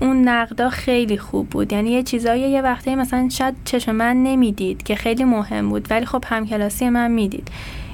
اون 0.00 0.28
نقدا 0.28 0.70
خیلی 0.70 1.18
خوب 1.18 1.48
بود. 1.48 1.72
یعنی 1.72 1.90
یه 1.90 2.02
چیزایی 2.02 2.50
یه 2.50 2.62
وقتی 2.62 2.94
مثلا 2.94 3.28
شاید 3.28 3.54
چشم 3.64 3.92
من 3.92 4.22
نمی‌دید 4.22 4.82
که 4.82 4.94
خیلی 4.94 5.24
مهم 5.24 5.68
بود 5.68 5.86
ولی 5.90 6.06
خب 6.06 6.24
همکلاسی 6.26 6.88
من 6.88 7.10
می‌دید. 7.10 7.48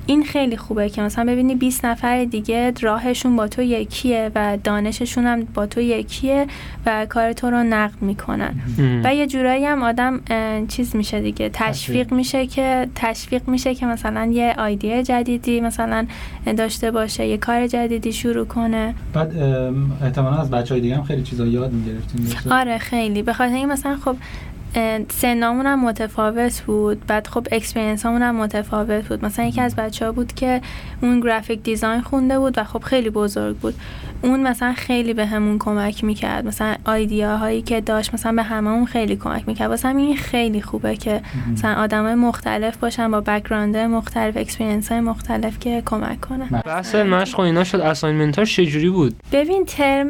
این 0.06 0.24
خیلی 0.24 0.56
خوبه 0.56 0.88
که 0.88 1.02
مثلا 1.02 1.32
ببینی 1.32 1.54
20 1.54 1.84
نفر 1.84 2.24
دیگه 2.24 2.72
راهشون 2.80 3.36
با 3.36 3.48
تو 3.48 3.62
یکیه 3.62 4.30
و 4.34 4.58
دانششون 4.64 5.24
هم 5.24 5.44
با 5.54 5.66
تو 5.66 5.80
یکیه 5.80 6.46
و 6.86 7.06
کار 7.06 7.32
تو 7.32 7.50
رو 7.50 7.62
نقد 7.62 8.02
می‌کنن. 8.02 8.54
و 9.04 9.14
یه 9.14 9.26
جورایی 9.26 9.64
هم 9.64 9.82
آدم 9.82 10.20
چیز 10.68 10.96
میشه 10.96 11.20
دیگه. 11.20 11.50
تشویق 11.52 12.12
میشه 12.12 12.46
که 12.46 12.88
تشویق 12.94 13.48
میشه 13.48 13.74
که 13.74 13.86
مثلا 13.86 14.30
یه 14.32 14.54
آیدیه 14.58 15.02
جدیدی 15.02 15.60
مثلا 15.60 16.06
داشته 16.56 16.90
باشه 16.90 17.26
یه 17.26 17.36
کار 17.36 17.66
جدیدی 17.66 18.12
شروع 18.12 18.44
کنه. 18.46 18.94
بعد 19.12 19.36
احتمالا 20.02 20.36
از 20.36 20.50
بچه 20.50 20.74
های 20.74 20.80
دیگه 20.80 20.96
هم 20.96 21.02
خیلی 21.02 21.22
چیزا 21.22 21.46
یاد 21.46 21.72
می‌گرفتیم. 21.72 22.52
آره 22.52 22.78
خیلی. 22.78 23.22
به 23.22 23.32
خاطر 23.32 23.54
این 23.54 23.72
مثلا 23.72 23.96
خب 23.96 24.16
سنامون 25.10 25.66
هم 25.66 25.84
متفاوت 25.84 26.60
بود. 26.60 27.06
بعد 27.06 27.26
خب 27.26 27.46
experience 27.52 28.06
هامون 28.06 28.22
هم 28.22 28.36
متفاوت 28.36 29.08
بود. 29.08 29.24
مثلا 29.24 29.44
یکی 29.44 29.60
از 29.60 29.76
بچه 29.76 30.06
ها 30.06 30.12
بود 30.12 30.32
که 30.32 30.60
اون 31.02 31.20
graphic 31.20 31.62
design 31.62 32.00
خونده 32.00 32.38
بود 32.38 32.58
و 32.58 32.64
خب 32.64 32.82
خیلی 32.82 33.10
بزرگ 33.10 33.56
بود. 33.56 33.74
اون 34.24 34.42
مثلا 34.42 34.72
خیلی 34.72 35.14
بهمون 35.14 35.58
کمک 35.58 36.04
می‌کرد. 36.04 36.46
مثلا 36.46 36.76
هایی 36.86 37.62
که 37.62 37.80
داشت 37.80 38.14
مثلا 38.14 38.32
به 38.32 38.42
هممون 38.42 38.86
خیلی 38.86 39.16
کمک 39.16 39.48
می‌کرد. 39.48 39.68
واسه 39.68 39.88
این 39.88 40.16
خیلی 40.16 40.62
خوبه 40.62 40.96
که 40.96 41.20
مثلا 41.52 41.74
آدم 41.74 42.14
مختلف 42.14 42.76
باشن 42.76 43.10
با 43.10 43.20
background 43.20 43.76
مختلف 43.76 44.36
experience 44.36 44.92
های 44.92 45.00
مختلف 45.00 45.58
که 45.58 45.82
کمک 45.86 46.20
کنن. 46.20 46.62
بحث 46.66 46.94
مشق 46.94 47.40
و 47.40 47.42
اینا 47.42 47.64
شد. 47.64 47.80
assignment 47.80 48.38
ها 48.38 48.44
چجوری 48.44 48.90
بود؟ 48.90 49.14
ببین 49.32 49.64
ترم 49.64 50.08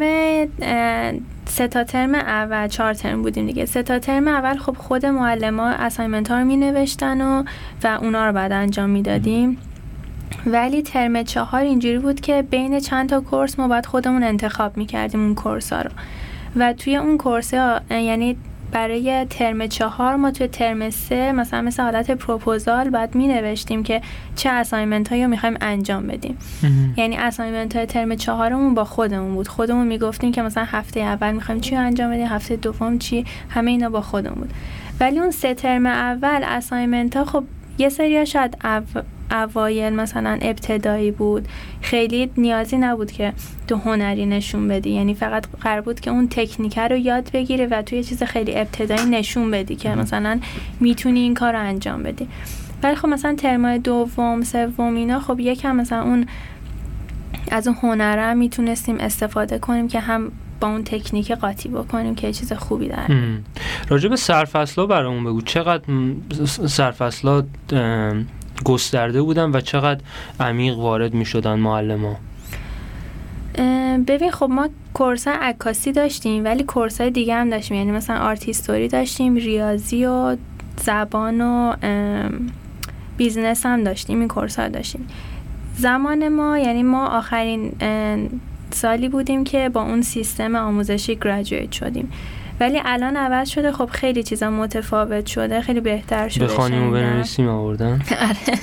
سه 1.47 1.68
تا 1.68 1.85
ترم 1.85 2.14
اول 2.14 2.68
چهار 2.68 2.94
ترم 2.94 3.23
بودیم 3.23 3.47
دیگه. 3.47 3.66
سه 3.66 3.83
تا 3.83 3.99
ترم 3.99 4.28
اول 4.28 4.56
خب 4.56 4.76
خود 4.78 5.06
معلم 5.06 5.61
ها 5.61 5.71
assignment 5.71 6.31
ها 6.30 6.38
رو 6.38 6.44
می 6.44 6.56
نوشتن 6.56 7.21
و 7.21 7.44
و 7.85 7.99
اونا 8.02 8.26
رو 8.26 8.33
بعد 8.33 8.52
انجام 8.52 8.90
می‌دادیم. 8.90 9.59
ولی 10.47 10.83
ترم 10.83 11.23
چهار 11.23 11.61
اینجوری 11.61 11.99
بود 11.99 12.21
که 12.21 12.43
بین 12.43 12.81
چند 12.81 13.09
تا 13.09 13.21
course 13.21 13.59
ما 13.59 13.69
باید 13.69 13.87
خودمون 13.87 14.25
انتخاب 14.25 14.76
می‌کردیم 14.76 15.25
اون 15.25 15.35
course 15.35 15.73
ها 15.73 15.83
رو. 15.83 15.91
و 16.57 16.73
توی 16.73 16.97
اون 16.97 17.19
course 17.19 17.55
ها 17.55 17.81
یعنی 17.91 18.37
برای 18.73 19.25
ترم 19.25 19.67
چهار 19.67 20.17
ما 20.17 20.31
توی 20.31 20.47
ترم 20.47 20.91
سه 20.91 21.33
مثلا 21.33 21.62
مثل 21.62 21.83
حالت 21.83 22.11
پروپوزال 22.11 22.91
باید 22.91 23.14
می 23.14 23.29
نوشتیم 23.29 23.83
که 23.83 24.00
چه 24.37 24.50
assignment 24.50 25.09
هایی 25.09 25.25
رو 25.25 25.31
می‌خوایم 25.31 25.57
انجام 25.61 26.07
بدیم. 26.07 26.38
یعنی 26.97 27.17
اسایمنت 27.17 27.76
های 27.76 27.87
ترم 27.87 28.14
چهارمون 28.14 28.75
با 28.75 28.85
خودمون 28.85 29.35
بود. 29.35 29.49
خودمون 29.49 29.87
می‌گفتیم 29.87 30.33
که 30.33 30.43
مثلا 30.43 30.64
هفته 30.64 31.00
اول 31.00 31.33
می‌خوایم 31.33 31.61
چی 31.61 31.76
انجام 31.76 32.11
بدیم 32.11 32.26
هفته 32.26 32.57
دوم 32.57 32.99
چی 32.99 33.25
همه 33.49 33.71
اینا 33.71 33.88
با 33.88 34.00
خودمون 34.00 34.38
بود. 34.38 34.53
ولی 35.00 35.19
اون 35.19 35.31
سه 35.31 35.55
ترم 35.55 35.87
اول 35.87 36.41
اسایمنت 36.45 37.17
ها 37.17 37.25
خب 37.25 37.45
یه 37.79 37.88
سری 37.88 38.26
شاید 38.26 38.57
اوایل 39.35 39.93
مثلا 39.93 40.38
ابتدایی 40.43 41.11
بود 41.11 41.49
خیلی 41.81 42.31
نیازی 42.37 42.76
نبود 42.76 43.12
که 43.12 43.33
تو 43.69 43.76
هنری 43.76 44.26
نشون 44.26 44.69
بدی. 44.69 44.91
یعنی 44.91 45.14
فقط 45.14 45.47
قرار 45.61 45.81
بود 45.81 46.00
که 46.00 46.11
اون 46.11 46.29
تکنیکه 46.29 46.88
رو 46.88 46.97
یاد 46.97 47.31
بگیره 47.33 47.67
و 47.67 47.83
توی 47.83 48.05
چیز 48.05 48.23
خیلی 48.23 48.57
ابتدایی 48.57 49.11
نشون 49.11 49.50
بدی 49.50 49.76
که 49.76 49.95
مثلا 49.95 50.41
می‌تونی 50.81 51.21
این 51.21 51.35
کار 51.35 51.53
رو 51.53 51.61
انجام 51.61 52.03
بدی. 52.03 52.29
ولی 52.83 52.95
خب 52.95 53.09
مثلا 53.09 53.35
ترمای 53.35 53.79
دوم 53.79 54.43
سوم 54.43 54.95
اینا 54.95 55.21
خب 55.21 55.41
یکم 55.41 55.76
مثلا 55.76 56.03
اون 56.03 56.26
از 57.50 57.69
اون 57.69 57.76
هنره 57.83 58.23
هم 58.23 58.37
می‌تونستیم 58.37 58.97
استفاده 59.00 59.59
کنیم 59.59 59.88
که 59.88 60.00
هم 60.00 60.33
با 60.61 60.69
اون 60.69 60.85
تکنیک 60.85 61.33
قاطی 61.33 61.69
بکنیم 61.69 62.14
که 62.14 62.33
چیز 62.33 62.53
خوبی 62.53 62.88
داره. 62.88 63.38
راجع 63.88 64.09
به 64.09 64.17
سرفصلا 64.17 64.87
برامون 64.87 65.25
بگو. 65.25 65.41
چقدر 65.41 65.85
سرفصلا 66.67 67.43
گسترده 68.64 69.23
بودن 69.23 69.50
و 69.50 69.61
چقدر 69.61 70.00
عمیق 70.40 70.78
وارد 70.78 71.14
می 71.14 71.25
شدن 71.25 71.54
معلم 71.54 72.04
ها 72.04 72.16
ببین 74.06 74.30
خب 74.30 74.50
ما 74.50 74.68
course 74.95 75.29
عکاسی 75.28 75.92
داشتیم 75.92 76.44
ولی 76.44 76.62
course 76.62 77.00
های 77.00 77.11
دیگه 77.11 77.35
هم 77.35 77.50
داشتیم. 77.50 77.76
یعنی 77.76 77.90
مثلا 77.90 78.18
art 78.19 78.39
history 78.39 78.88
داشتیم 78.88 79.35
ریاضی 79.35 80.06
و 80.06 80.37
زبان 80.76 81.40
و 81.40 81.75
business 83.17 83.67
هم 83.66 83.85
داشتیم 83.85 84.18
این 84.18 84.28
course 84.29 84.59
ها 84.59 84.68
داشتیم. 84.68 85.09
زمان 85.76 86.28
ما 86.28 86.59
یعنی 86.59 86.83
ما 86.83 87.06
آخرین 87.06 87.73
سالی 88.71 89.09
بودیم 89.09 89.44
که 89.44 89.68
با 89.68 89.83
اون 89.83 90.02
سیستم 90.02 90.56
آموزشی 90.56 91.16
graduate 91.17 91.73
شدیم. 91.73 92.12
ولی 92.61 92.81
الان 92.85 93.17
عوض 93.17 93.49
شده. 93.49 93.73
خب 93.73 93.89
خیلی 93.93 94.23
چیزا 94.23 94.51
متفاوت 94.51 95.27
شده. 95.27 95.61
خیلی 95.61 95.81
بهتر 95.81 96.29
شده 96.29 96.45
بخوانیم 96.45 96.89
و 96.89 96.91
بنویسیم 96.91 97.49
آوردن. 97.49 97.93
آره. 98.29 98.59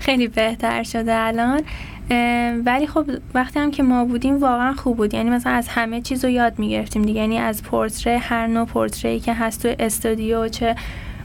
خیلی 0.00 0.28
بهتر 0.28 0.82
شده 0.82 1.14
الان. 1.14 1.60
ولی 2.64 2.86
خب 2.86 3.06
وقتی 3.34 3.60
هم 3.60 3.70
که 3.70 3.82
ما 3.82 4.04
بودیم 4.04 4.40
واقعا 4.40 4.72
خوب 4.72 4.96
بود. 4.96 5.14
یعنی 5.14 5.30
مثلا 5.30 5.52
از 5.52 5.68
همه 5.68 6.00
چیز 6.00 6.24
رو 6.24 6.30
یاد 6.30 6.58
می‌گرفتیم 6.58 7.02
دیگه. 7.02 7.20
یعنی 7.20 7.38
از 7.38 7.62
portrait 7.62 8.08
ی 8.08 8.14
هر 8.14 8.46
نوع 8.46 8.66
portrait 8.66 9.14
ی 9.14 9.20
که 9.20 9.34
هست 9.34 9.62
تو 9.62 9.84
استودیو 9.84 10.48
چه 10.48 10.76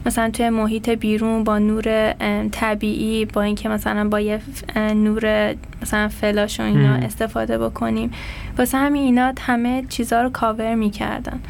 مثلا 0.06 0.30
توی 0.30 0.50
محیط 0.50 0.90
بیرون 0.90 1.44
با 1.44 1.58
نور 1.58 2.12
طبیعی 2.52 3.24
با 3.24 3.42
اینکه 3.42 3.68
مثلا 3.68 4.08
با 4.08 4.20
یه 4.20 4.40
نور 4.76 5.54
مثلا 5.82 6.08
فلاش 6.08 6.60
و 6.60 6.62
اینا 6.62 6.94
استفاده 6.94 7.58
بکنیم. 7.58 8.10
واسه 8.58 8.78
همین 8.78 9.02
اینا 9.02 9.32
همه 9.40 9.84
چیزها 9.88 10.22
رو 10.22 10.30
کاور 10.30 10.74
می‌کردن. 10.74 11.40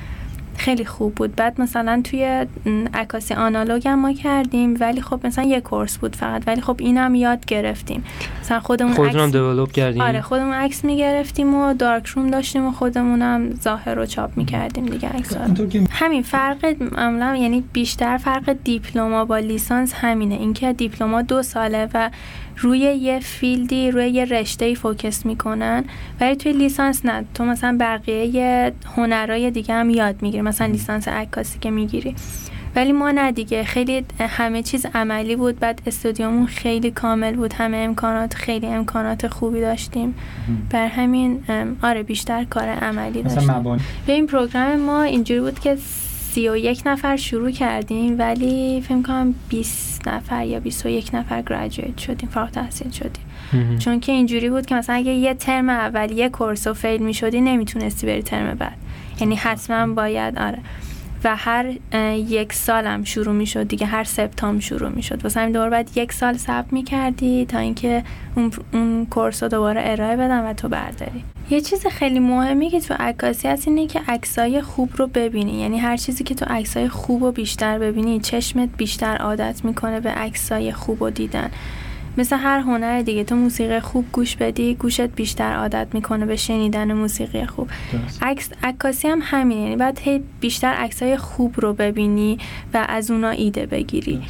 خیلی 0.59 0.85
خوب 0.85 1.15
بود. 1.15 1.37
بعد 1.37 1.61
مثلا 1.61 2.01
توی 2.05 2.47
عکاسی 2.95 3.35
آنالوگ 3.35 3.89
هم 3.89 3.99
ما 3.99 4.13
کردیم 4.13 4.77
ولی 4.81 5.01
خب 5.01 5.27
مثلا 5.27 5.45
یه 5.45 5.61
کورس 5.61 5.99
بود 5.99 6.17
فقط 6.17 6.43
ولی 6.47 6.61
خب 6.61 6.77
اینم 6.79 7.15
یاد 7.15 7.47
گرفتیم. 7.47 8.05
مثلا 8.41 8.61
خودمون 8.61 8.95
خودمون 8.95 9.31
دیولپ 9.31 9.73
کردیم 9.73 10.03
آره 10.03 10.21
خودمون 10.21 10.53
عکس 10.55 10.85
می‌گرفتیم 10.85 11.55
و 11.55 11.75
دارک 11.75 12.07
روم 12.07 12.31
داشتیم 12.31 12.67
و 12.67 12.73
خودمونم 12.73 13.55
ظاهر 13.55 13.95
رو 13.95 14.07
چاپ 14.07 14.31
می‌کردیم 14.37 14.87
دیگه 14.87 15.09
عکس 15.09 15.37
همین 15.91 16.23
فرق 16.23 16.77
معمولا 16.81 17.37
یعنی 17.37 17.65
بیشتر 17.73 18.17
فرق 18.17 18.57
دیپلما 18.65 19.25
با 19.25 19.39
لیسانس 19.39 19.95
همینه. 19.95 20.35
اینکه 20.35 20.73
دیپلما 20.73 21.23
دو 21.23 21.43
ساله 21.43 21.89
و 21.95 22.11
روی 22.61 22.79
یه 22.79 23.21
field 23.21 23.79
ی 23.79 23.91
روی 23.91 24.09
یه 24.09 24.25
رشته 24.25 24.65
ای 24.65 24.75
focus 24.75 25.27
می‌کنن 25.27 25.85
ولی 26.21 26.37
توی 26.37 26.53
لیسانس 26.53 27.07
نه. 27.07 27.25
تو 27.35 27.45
مثلا 27.45 27.77
بقیه 27.81 28.73
هنرهای 28.97 29.51
دیگه 29.51 29.75
هم 29.75 29.91
یاد 29.91 30.23
می‌گیری. 30.23 30.43
مثلا 30.43 30.67
لیسانس 30.67 31.09
عکاسی 31.09 31.59
که 31.59 31.71
می‌گیری. 31.71 32.15
ولی 32.77 32.93
ما 32.93 33.11
نه 33.11 33.33
دیگه. 33.33 33.65
خیلی 33.65 34.05
همه 34.21 34.63
چیز 34.63 34.87
عملی 34.95 35.37
بود. 35.37 35.59
بعد 35.59 35.83
استودیومون 35.87 36.47
خیلی 36.47 36.91
کامل 36.91 37.37
بود. 37.37 37.53
همه 37.53 37.77
امکانات 37.77 38.35
خیلی 38.35 38.67
امکانات 38.67 39.29
خوبی 39.29 39.61
داشتیم. 39.61 40.15
بر 40.71 40.87
همین 40.87 41.43
آره 41.83 42.03
بیشتر 42.03 42.45
کار 42.45 42.69
عملی 42.69 43.23
داشتیم. 43.23 43.63
به 44.07 44.13
این 44.13 44.27
پروگرام 44.27 44.77
ما 44.77 45.03
اینجوری 45.03 45.41
بود 45.41 45.59
که 45.59 45.77
سی 46.39 46.49
و 46.49 46.57
یک 46.57 46.83
نفر 46.87 47.17
شروع 47.17 47.51
کردیم 47.51 48.19
ولی 48.19 48.81
فکر 48.81 49.03
کنم 49.03 49.35
20 49.49 50.09
نفر 50.09 50.47
یا 50.47 50.61
21 50.61 51.15
نفر 51.15 51.43
گراجویت 51.43 51.99
شدیم 51.99 52.29
فارغ 52.29 52.51
تحصیل 52.51 52.91
شدیم. 52.91 53.79
چون 53.79 54.01
که 54.01 54.13
اینجوری 54.13 54.51
بود 54.51 54.67
که 54.67 54.75
مثلا 54.75 54.97
اگه 54.97 55.13
یه 55.13 55.35
ترم 55.35 55.69
اول 55.69 56.11
یه 56.11 56.29
کورس 56.29 56.67
رو 56.67 56.75
فیل 56.75 57.03
می 57.03 57.15
شدی 57.15 57.41
نمی‌تونستی 57.41 58.07
بری 58.07 58.23
ترم 58.23 58.55
بعد. 58.55 58.77
یعنی 59.21 59.37
حتما 59.37 59.95
باید 59.95 60.39
آره. 60.39 60.59
و 61.25 61.37
هر 61.37 61.75
یک 62.15 62.53
سالم 62.53 63.05
شروع 63.05 63.35
می 63.35 63.47
شد 63.47 63.69
دیگه 63.69 63.87
هر 63.87 64.05
سپتام 64.05 64.61
شروع 64.61 64.89
می 64.89 65.03
شد 65.03 65.23
واسه 65.23 65.41
همین 65.41 65.53
دوباره 65.53 65.71
بعد 65.71 65.91
یک 65.97 66.13
سال 66.13 66.37
ثبت 66.37 66.73
می 66.73 66.83
کردی 66.83 67.47
تا 67.47 67.59
اینکه 67.59 68.05
اون, 68.35 68.51
اون 68.73 69.07
کورس 69.07 69.43
رو 69.43 69.49
دوباره 69.49 69.81
ارائه 69.85 70.17
بدم 70.17 70.47
و 70.47 70.53
تو 70.53 70.69
برداری. 70.69 71.25
یه 71.51 71.61
چیز 71.61 71.87
خیلی 71.87 72.19
مهمی 72.19 72.71
که 72.71 72.81
تو 72.81 72.95
عکاسی 72.99 73.49
هست 73.49 73.69
اینه 73.69 73.87
که 73.87 74.01
عکسای 74.09 74.63
خوب 74.63 74.91
رو 74.97 75.07
ببینی. 75.07 75.61
یعنی 75.61 75.79
هر 75.79 75.97
چیزی 75.97 76.25
که 76.25 76.35
تو 76.35 76.45
عکسای 76.49 76.89
خوب 76.89 77.25
رو 77.25 77.33
بیشتر 77.33 77.79
ببینی 77.79 78.21
چشمت 78.21 78.69
بیشتر 78.77 79.17
عادت 79.17 79.65
می‌کنه 79.65 80.01
به 80.01 80.11
عکسای 80.11 80.73
خوب 80.73 81.05
رو 81.05 81.11
دیدن. 81.11 81.51
مثل 82.19 82.37
هر 82.37 82.59
هنر 82.59 83.03
دیگه. 83.03 83.25
تو 83.25 83.37
موسیقی 83.37 83.81
خوب 83.81 84.05
گوش 84.13 84.37
بدی 84.37 84.75
گوشت 84.75 85.01
بیشتر 85.01 85.53
عادت 85.53 85.87
می‌کنه 85.93 86.27
به 86.27 86.37
شنیدن 86.37 86.93
موسیقی 86.93 87.47
خوب. 87.47 87.69
عکس 88.23 88.51
عکاسی 88.63 89.09
هم 89.09 89.19
همینه. 89.23 89.61
یعنی 89.61 89.77
باید 89.77 89.99
هی 90.03 90.23
بیشتر 90.41 90.73
عکسای 90.73 91.17
خوب 91.17 91.55
رو 91.61 91.75
ببینی 91.75 92.39
و 92.75 92.87
از 92.89 93.11
اونا 93.11 93.31
ایده 93.31 93.67
بگیری. 93.67 94.23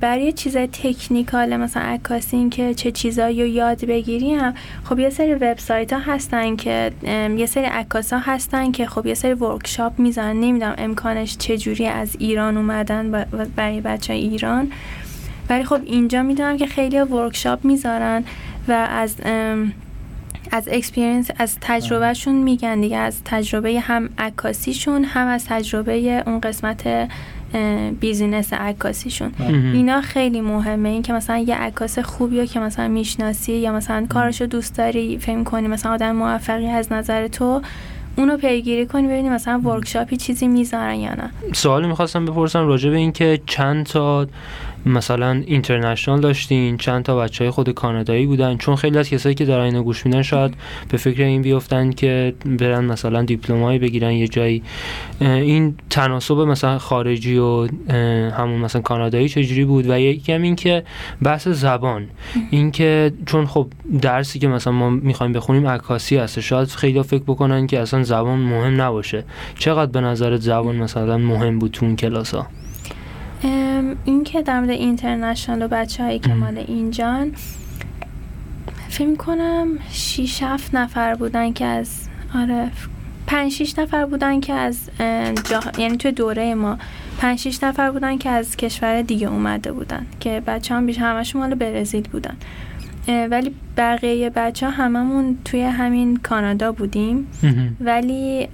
برای 0.00 0.32
چیزای 0.32 0.66
technical 0.66 1.56
مثلا 1.56 1.82
عکاسی 1.82 2.36
این 2.36 2.50
که 2.50 2.74
چه 2.74 2.90
چیزایی 2.90 3.42
رو 3.42 3.48
یاد 3.48 3.84
بگیری 3.84 4.34
هم 4.34 4.54
خب 4.84 4.98
یه 4.98 5.10
سری 5.10 5.34
وبسایت 5.34 5.92
ها 5.92 5.98
هستن 5.98 6.56
که 6.56 6.92
یه 7.36 7.46
سری 7.46 7.64
عکاس 7.64 8.12
ها 8.12 8.18
هستن 8.18 8.72
که 8.72 8.86
خب 8.86 9.06
یه 9.06 9.14
سری 9.14 9.32
workshop 9.32 9.98
می‌ذارن 9.98 10.40
نمی‌دونم 10.40 10.74
امکانش 10.78 11.36
چجوری 11.36 11.86
از 11.86 12.16
ایران 12.18 12.56
اومدن 12.56 13.24
برای 13.56 13.80
بچه 13.80 14.12
ایران. 14.12 14.72
ولی 15.50 15.64
خب 15.64 15.80
اینجا 15.84 16.22
می‌دونم 16.22 16.56
که 16.56 16.66
خیلی 16.66 17.00
workshop 17.00 17.64
می‌ذارن 17.64 18.24
و 18.68 18.72
از 18.90 19.14
از 20.50 20.68
experience 20.72 21.30
از 21.38 21.56
تجربهشون 21.60 22.34
میگن 22.34 22.80
دیگه 22.80 22.96
از 22.96 23.24
تجربه 23.24 23.80
هم 23.80 24.08
عکاسیشون 24.18 25.04
هم 25.04 25.26
از 25.26 25.46
تجربه 25.46 26.22
اون 26.26 26.40
قسمت 26.40 27.08
business 28.00 28.52
عکاسیشون. 28.52 29.32
اینا 29.74 30.00
خیلی 30.00 30.40
مهمه. 30.40 30.88
این 30.88 31.02
که 31.02 31.12
مثلا 31.12 31.38
یه 31.38 31.54
عکاس 31.54 31.98
خوبی 31.98 32.46
که 32.46 32.60
مثلا 32.60 32.88
می‌شناسی 32.88 33.52
یا 33.52 33.72
مثلا 33.72 34.06
کارشو 34.08 34.46
دوست 34.46 34.76
داری 34.76 35.18
فهم 35.18 35.44
کنی 35.44 35.68
مثلا 35.68 35.92
آدم 35.92 36.16
موفقی 36.16 36.66
از 36.66 36.92
نظر 36.92 37.28
تو 37.28 37.62
اونو 38.16 38.36
پیگیری 38.36 38.86
کنی 38.86 39.06
ببینی 39.06 39.28
مثلا 39.28 39.58
workshop 39.58 40.10
ی 40.10 40.16
چیزی 40.16 40.48
می‌ذارن 40.48 40.94
یا 40.94 41.14
نه. 41.14 41.30
سوالی 41.52 41.86
می‌خواستم 41.86 42.24
بپرسم 42.24 42.66
راجع 42.66 42.90
به 42.90 42.96
اینکه 42.96 43.40
چند 43.46 43.86
تا 43.86 44.26
مثلا 44.86 45.42
international 45.46 46.20
داشتین 46.20 46.76
چند 46.76 47.04
تا 47.04 47.16
بچه 47.16 47.44
های 47.44 47.50
خود 47.50 47.70
کانادایی 47.70 48.26
بودن 48.26 48.56
چون 48.56 48.76
خیلی 48.76 48.98
از 48.98 49.08
کسایی 49.08 49.34
که 49.34 49.44
دارن 49.44 49.64
اینو 49.64 49.82
گوش 49.82 50.06
میدن 50.06 50.22
شاید 50.22 50.54
به 50.88 50.96
فکر 50.96 51.22
این 51.22 51.42
بیفتن 51.42 51.90
که 51.90 52.34
برن 52.44 52.84
مثلا 52.84 53.22
دیپلمایی 53.22 53.78
بگیرن 53.78 54.12
یه 54.12 54.28
جایی. 54.28 54.62
این 55.20 55.74
تناسب 55.90 56.34
مثلا 56.34 56.78
خارجی 56.78 57.38
و 57.38 57.66
همون 58.30 58.60
مثلا 58.60 58.82
کانادایی 58.82 59.28
چجوری 59.28 59.64
بود؟ 59.64 59.90
و 59.90 59.98
یکم 59.98 60.42
این 60.42 60.56
که 60.56 60.82
بحث 61.22 61.48
زبان. 61.48 62.06
این 62.50 62.70
که 62.70 63.12
چون 63.26 63.46
خب 63.46 63.66
درسی 64.02 64.38
که 64.38 64.48
مثلا 64.48 64.72
ما 64.72 64.90
می‌خوایم 64.90 65.32
بخونیم 65.32 65.66
عکاسی 65.66 66.16
هست. 66.16 66.40
شاید 66.40 66.68
خیلی 66.68 67.02
فکر 67.02 67.22
بکنن 67.22 67.66
که 67.66 67.80
اصلا 67.80 68.02
زبان 68.02 68.38
مهم 68.38 68.80
نباشه. 68.80 69.24
چقدر 69.58 69.90
به 69.90 70.00
نظرت 70.00 70.40
زبان 70.40 70.76
مثلا 70.76 71.18
مهم 71.18 71.58
بود 71.58 71.70
تو 71.70 71.86
اون 71.86 71.96
کلاس 71.96 72.34
ها 72.34 72.46
این 74.04 74.24
که 74.24 74.42
در 74.42 74.60
مورد 74.60 74.70
اینترنشنال 74.70 75.62
و 75.62 75.68
بچه 75.68 76.02
هایی 76.02 76.18
که 76.18 76.34
مال 76.34 76.58
اینجان 76.58 77.32
فکر 78.88 79.14
کنم 79.14 79.68
6 79.90 80.42
7 80.42 80.74
نفر 80.74 81.14
بودن 81.14 81.52
که 81.52 81.64
از 81.64 82.08
آره 82.34 82.70
5 83.26 83.52
6 83.52 83.78
نفر 83.78 84.06
بودن 84.06 84.40
که 84.40 84.52
از 84.52 84.90
جا... 85.50 85.60
یعنی 85.78 85.96
توی 85.96 86.12
دوره 86.12 86.54
ما 86.54 86.78
5 87.18 87.38
6 87.38 87.62
نفر 87.62 87.90
بودن 87.90 88.18
که 88.18 88.30
از 88.30 88.56
کشور 88.56 89.02
دیگه 89.02 89.26
اومده 89.26 89.72
بودن 89.72 90.06
که 90.20 90.42
بچه 90.46 90.74
هم 90.74 90.86
بیش 90.86 90.98
همشون 90.98 91.42
مال 91.42 91.54
برزیل 91.54 92.08
بودن. 92.08 92.36
ولی 93.30 93.54
بقیه 93.76 94.30
بچه 94.30 94.70
هممون 94.70 95.38
توی 95.44 95.62
همین 95.62 96.16
کانادا 96.16 96.72
بودیم. 96.72 97.26
ولی 97.80 98.48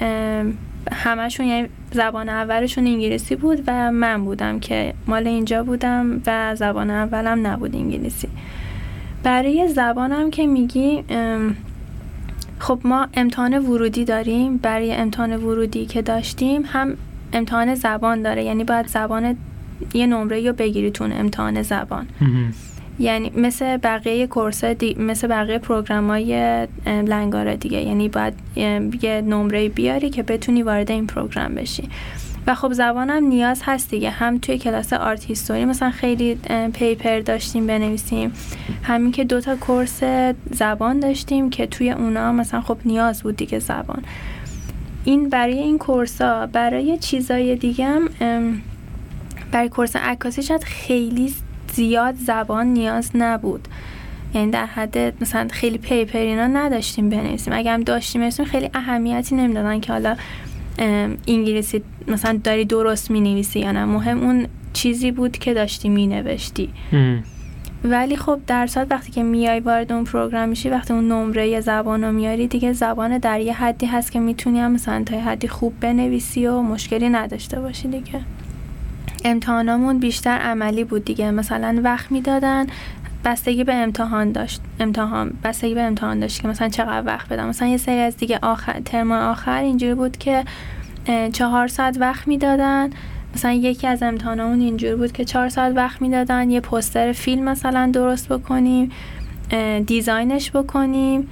همشون 0.93 1.47
یعنی 1.47 1.69
زبان 1.93 2.29
اولشون 2.29 2.87
انگلیسی 2.87 3.37
بود 3.37 3.63
و 3.67 3.93
من 3.93 4.25
بودم 4.25 4.61
که 4.61 4.95
مال 5.07 5.27
اینجا 5.27 5.65
بودم 5.65 6.23
و 6.27 6.57
زبان 6.57 6.91
اولم 6.91 7.47
نبود 7.47 7.77
انگلیسی. 7.77 8.29
برای 9.23 9.69
زبانم 9.69 10.31
که 10.31 10.47
میگی 10.47 11.05
خب 12.59 12.81
ما 12.85 13.09
امتحان 13.15 13.59
ورودی 13.59 14.05
داریم. 14.05 14.57
برای 14.57 14.93
امتحان 14.93 15.37
ورودی 15.37 15.87
که 15.87 16.03
داشتیم 16.03 16.63
هم 16.67 16.97
امتحان 17.33 17.75
زبان 17.75 18.23
داره. 18.23 18.45
یعنی 18.45 18.65
باید 18.65 18.87
زبان 18.87 19.37
یه 19.95 20.07
نمره 20.07 20.47
رو 20.47 20.53
بگیری 20.53 20.91
تون 20.91 21.13
امتحان 21.13 21.63
زبان. 21.63 22.07
یعنی 22.99 23.33
مثل 23.37 23.77
بقیه 23.77 24.27
course 24.27 24.65
دی... 24.65 24.95
مثل 24.95 25.27
بقیه 25.27 25.59
program 25.59 26.07
های 26.11 26.67
لنگارا 26.87 27.55
دیگه. 27.55 27.81
یعنی 27.81 28.09
باید 28.09 28.35
یه 29.03 29.21
نمره 29.21 29.69
بیاری 29.69 30.11
که 30.11 30.23
بتونی 30.23 30.63
وارد 30.63 30.91
این 30.91 31.07
program 31.07 31.55
بشی. 31.55 31.89
و 32.47 32.55
خب 32.55 32.73
زبانم 32.73 33.25
نیاز 33.25 33.63
هست 33.65 33.91
دیگه. 33.91 34.11
هم 34.11 34.39
توی 34.39 34.59
کلاس 34.59 34.93
art 34.93 35.25
history 35.25 35.65
مثلا 35.65 35.91
خیلی 35.91 36.39
پیپر 36.73 37.21
داشتیم 37.21 37.67
بنویسیم. 37.67 38.33
همین 38.83 39.13
که 39.13 39.25
دوتا 39.25 39.57
کورس 39.57 40.01
زبان 40.51 41.01
داشتیم 41.01 41.51
که 41.51 41.67
توی 41.67 41.91
اونا 41.91 42.33
مثلا 42.33 42.61
خب 42.61 42.79
نیاز 42.85 43.23
بود 43.23 43.37
دیگه 43.37 43.59
زبان. 43.59 44.03
این 45.05 45.29
برای 45.29 45.59
این 45.59 45.79
کورس 45.79 46.23
ها 46.23 46.47
برای 46.47 46.99
چیزای 46.99 47.57
دیگه 47.57 47.87
هم 47.87 48.09
برای 49.53 49.69
کورس 49.69 49.97
عکاسی 49.97 50.43
شاید 50.43 50.65
خیلی 50.65 51.35
زیاد 51.73 52.15
زبان 52.15 52.67
نیاز 52.67 53.11
نبود. 53.15 53.69
یعنی 54.35 54.51
در 54.51 54.67
حد 54.67 55.23
مثلا 55.23 55.49
خیلی 55.51 55.79
پیپر 55.79 56.19
اینا 56.19 56.47
نداشتیم 56.47 57.09
بنویسیم. 57.09 57.53
اگر 57.53 57.75
هم 57.75 57.83
داشتیم 57.83 58.31
خیلی 58.31 58.71
اهمیتی 58.75 59.35
نمی‌دادن 59.35 59.81
که 59.81 59.93
حالا 59.93 60.17
انگلیسی 61.29 61.83
مثلا 62.09 62.41
داری 62.45 62.65
درست 62.65 63.11
می 63.11 63.21
نویسی 63.21 63.61
یا 63.61 63.73
نه. 63.73 63.85
مهم 63.85 64.21
اون 64.23 64.47
چیزی 64.73 65.11
بود 65.13 65.33
که 65.33 65.55
داشتی 65.55 65.89
می 65.89 66.07
نوشتی 66.07 66.69
ولی 67.85 68.17
خب 68.17 68.41
در 68.47 68.67
صورت 68.67 68.87
وقتی 68.91 69.13
که 69.13 69.23
میای 69.23 69.61
وارد 69.61 69.93
اون 69.93 70.05
پروگرام 70.05 70.49
میشی 70.49 70.69
وقتی 70.69 70.95
اون 70.95 71.09
نمره 71.09 71.61
زبان 71.61 72.05
رو 72.05 72.13
میاری 72.13 72.47
دیگه 72.47 72.73
زبان 72.73 73.19
در 73.19 73.41
یه 73.41 73.53
حدی 73.53 73.87
هست 73.87 74.13
که 74.13 74.21
می‌تونی 74.21 74.61
هم 74.61 74.73
مثلا 74.73 75.03
تا 75.05 75.21
حدی 75.21 75.49
خوب 75.49 75.73
بنویسی 75.81 76.47
و 76.47 76.63
مشکلی 76.63 77.09
نداشته 77.09 77.61
باشی 77.61 77.89
دیگه. 77.89 78.21
امتحانامون 79.25 79.99
بیشتر 79.99 80.39
عملی 80.39 80.85
بود 80.85 81.05
دیگه. 81.05 81.31
مثلا 81.31 81.81
وقت 81.85 82.13
می‌دادن 82.13 82.67
بستگی 83.25 83.65
به 83.65 83.75
امتحان 83.75 84.33
داشت. 84.33 84.61
امتحان 84.81 85.33
بستگی 85.45 85.75
به 85.75 85.83
امتحان 85.83 86.21
داشت 86.21 86.43
که 86.43 86.49
مثلا 86.49 86.69
چقدر 86.69 87.07
وقت 87.07 87.29
بدم. 87.29 87.49
مثلا 87.49 87.69
یه 87.69 87.77
سری 87.77 88.01
از 88.01 88.17
دیگه 88.17 88.39
آخر 88.43 88.81
ترم 88.85 89.13
آخر 89.13 89.63
اینجوری 89.63 89.95
بود 89.95 90.17
که 90.17 90.45
چهار 91.33 91.69
ساعت 91.69 91.97
وقت 92.01 92.29
می‌دادن. 92.29 92.91
مثلا 93.35 93.53
یکی 93.53 93.87
از 93.87 94.03
امتحانمون 94.03 94.61
اینجوری 94.61 94.95
بود 94.95 95.13
که 95.13 95.25
چهار 95.25 95.49
ساعت 95.49 95.77
وقت 95.77 96.03
می‌دادن. 96.03 96.51
یه 96.51 96.61
پوستر 96.61 97.13
فیلم 97.13 97.43
مثلا 97.45 97.91
درست 97.93 98.29
بکنیم 98.29 98.91
design 99.87 100.35
ش 100.35 100.51
بکنیم. 100.51 101.29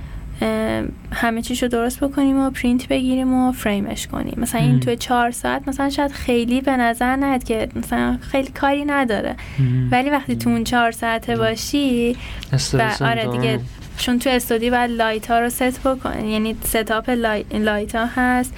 همه 1.13 1.43
چیشو 1.43 1.69
درست 1.69 2.01
بکنیم 2.01 2.41
و 2.41 2.51
پرینت 2.51 2.89
بگیریم 2.89 3.35
و 3.35 3.53
فریمش 3.53 4.07
کنیم. 4.07 4.35
مثلا 4.37 4.61
این 4.61 4.81
توی 4.81 4.97
چهار 4.97 5.31
ساعت 5.31 5.69
مثلا 5.69 5.91
شاید 5.91 6.13
خیلی 6.13 6.61
به 6.61 6.77
نظر 6.77 7.17
نیاد 7.17 7.45
که 7.45 7.69
مثلا 7.77 8.19
خیلی 8.21 8.49
کاری 8.49 8.85
نداره. 8.85 9.37
ولی 9.91 10.11
وقتی 10.11 10.37
تو 10.37 10.51
اون 10.51 10.65
چهار 10.65 10.91
ساعته 10.91 11.37
باشی 11.37 12.17
و 12.73 12.93
آره 13.01 13.27
دیگه 13.27 13.61
چون 13.99 14.19
تو 14.19 14.31
استودیو 14.31 14.73
باید 14.77 14.91
light 14.91 15.31
ها 15.31 15.41
رو 15.41 15.49
ست 15.49 15.83
بکن 15.83 16.25
یعنی 16.25 16.57
setup 16.63 17.11
light 17.55 17.95
ها 17.95 18.07
هست 18.07 18.55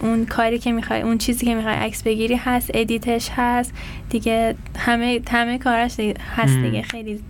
اون 0.00 0.26
کاری 0.26 0.58
که 0.58 0.72
می‌خوای 0.72 1.00
اون 1.00 1.18
چیزی 1.18 1.46
که 1.46 1.54
می‌خوای 1.54 1.74
عکس 1.74 2.02
بگیری 2.02 2.34
هست 2.34 2.70
edit 2.74 3.11
ش 3.11 3.30
هست 3.36 3.72
دیگه 4.10 4.54
همه 4.78 5.20
همه 5.30 5.58
کارش 5.58 6.00
هست 6.36 6.58
دیگه 6.58 6.82
خیلی 6.82 7.20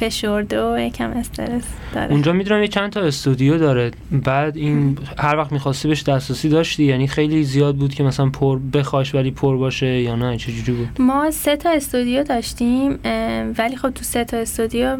فشرده 0.00 0.72
و 0.72 0.78
یکم 0.78 1.10
استرس 1.10 1.62
داره. 1.94 2.12
اونجا 2.12 2.32
می‌دونم 2.32 2.62
یه 2.62 2.68
چند 2.68 2.90
تا 2.90 3.00
استودیو 3.00 3.58
داره. 3.58 3.90
بعد 4.12 4.56
این 4.56 4.98
هر 5.18 5.36
وقت 5.36 5.52
می‌خواستی 5.52 5.88
بهش 5.88 6.02
دسترسی 6.02 6.48
داشتی؟ 6.48 6.84
یعنی 6.84 7.06
خیلی 7.06 7.44
زیاد 7.44 7.76
بود 7.76 7.94
که 7.94 8.02
مثلا 8.02 8.30
پر 8.30 8.58
بخواش 8.58 9.14
ولی 9.14 9.30
پر 9.30 9.56
باشه 9.56 9.86
یا 9.86 10.16
نه؟ 10.16 10.36
چجوری 10.36 10.72
بود؟ 10.72 10.88
ما 10.98 11.30
سه 11.30 11.56
تا 11.56 11.70
استودیو 11.70 12.22
داشتیم 12.22 12.98
ولی 13.58 13.76
خب 13.76 13.90
تو 13.90 14.04
سه 14.04 14.24
تا 14.24 14.36
استودیو 14.36 14.96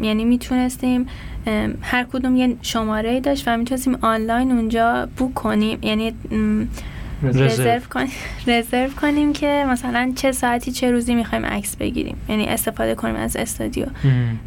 یعنی 0.00 0.24
می‌تونستیم 0.24 1.06
هر 1.80 2.06
کدوم 2.12 2.36
یه 2.36 2.56
شماره 2.62 3.20
داشت 3.20 3.44
و 3.46 3.56
می‌تونستیم 3.56 3.98
آنلاین 4.02 4.50
اونجا 4.52 5.08
بوک 5.16 5.34
کنیم. 5.34 5.78
یعنی 5.82 6.12
رزرو. 7.22 7.80
کنیم 7.80 8.10
رزرو 8.46 8.90
کنیم 9.00 9.32
که 9.32 9.64
مثلا 9.68 10.12
چه 10.16 10.32
ساعتی 10.32 10.72
چه 10.72 10.90
روزی 10.90 11.14
می‌خوایم 11.14 11.46
عکس 11.46 11.76
بگیریم. 11.76 12.16
یعنی 12.28 12.46
استفاده 12.46 12.94
کنیم 12.94 13.16
از 13.16 13.36
استودیو. 13.36 13.86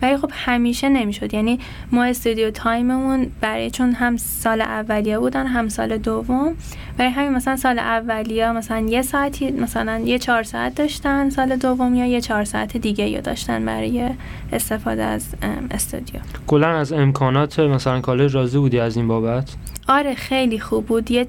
ولی 0.01 0.17
خب 0.17 0.32
همیشه 0.34 0.89
نمی‌شد. 0.89 1.34
یعنی 1.34 1.60
ما 1.91 2.03
استودیو 2.03 2.51
تایممون 2.51 3.27
برای 3.41 3.71
چون 3.71 3.93
هم 3.93 4.17
سال 4.17 4.62
اولیه 4.62 5.19
بودن 5.19 5.47
هم 5.47 5.69
سال 5.69 5.97
دوم. 5.97 6.56
برای 6.97 7.12
همین 7.12 7.34
مثلا 7.34 7.56
سال 7.56 7.80
اولیه 7.80 8.51
مثلا 8.51 8.80
یه 8.80 9.01
ساعتی 9.01 9.51
مثلا 9.51 10.01
یه 10.06 10.19
چهار 10.19 10.43
ساعت 10.43 10.75
داشتن 10.75 11.30
سال 11.30 11.56
دوم 11.56 11.95
یا 11.95 12.06
یه 12.06 12.21
چهار 12.21 12.43
ساعت 12.43 12.77
دیگه 12.77 13.08
یا 13.08 13.21
داشتن 13.21 13.65
برای 13.65 14.10
استفاده 14.53 15.03
از 15.03 15.27
استودیو. 15.71 16.21
کلا 16.47 16.67
از 16.77 16.93
امکانات 16.93 17.60
مثلا 17.60 18.01
کالج 18.01 18.36
راضی 18.36 18.58
بودی 18.58 18.80
از 18.80 18.97
این 18.97 19.08
بابت؟ 19.08 19.56
آره 19.88 20.15
خیلی 20.15 20.60
خوب 20.60 20.86
بود. 20.86 21.12
یه 21.12 21.28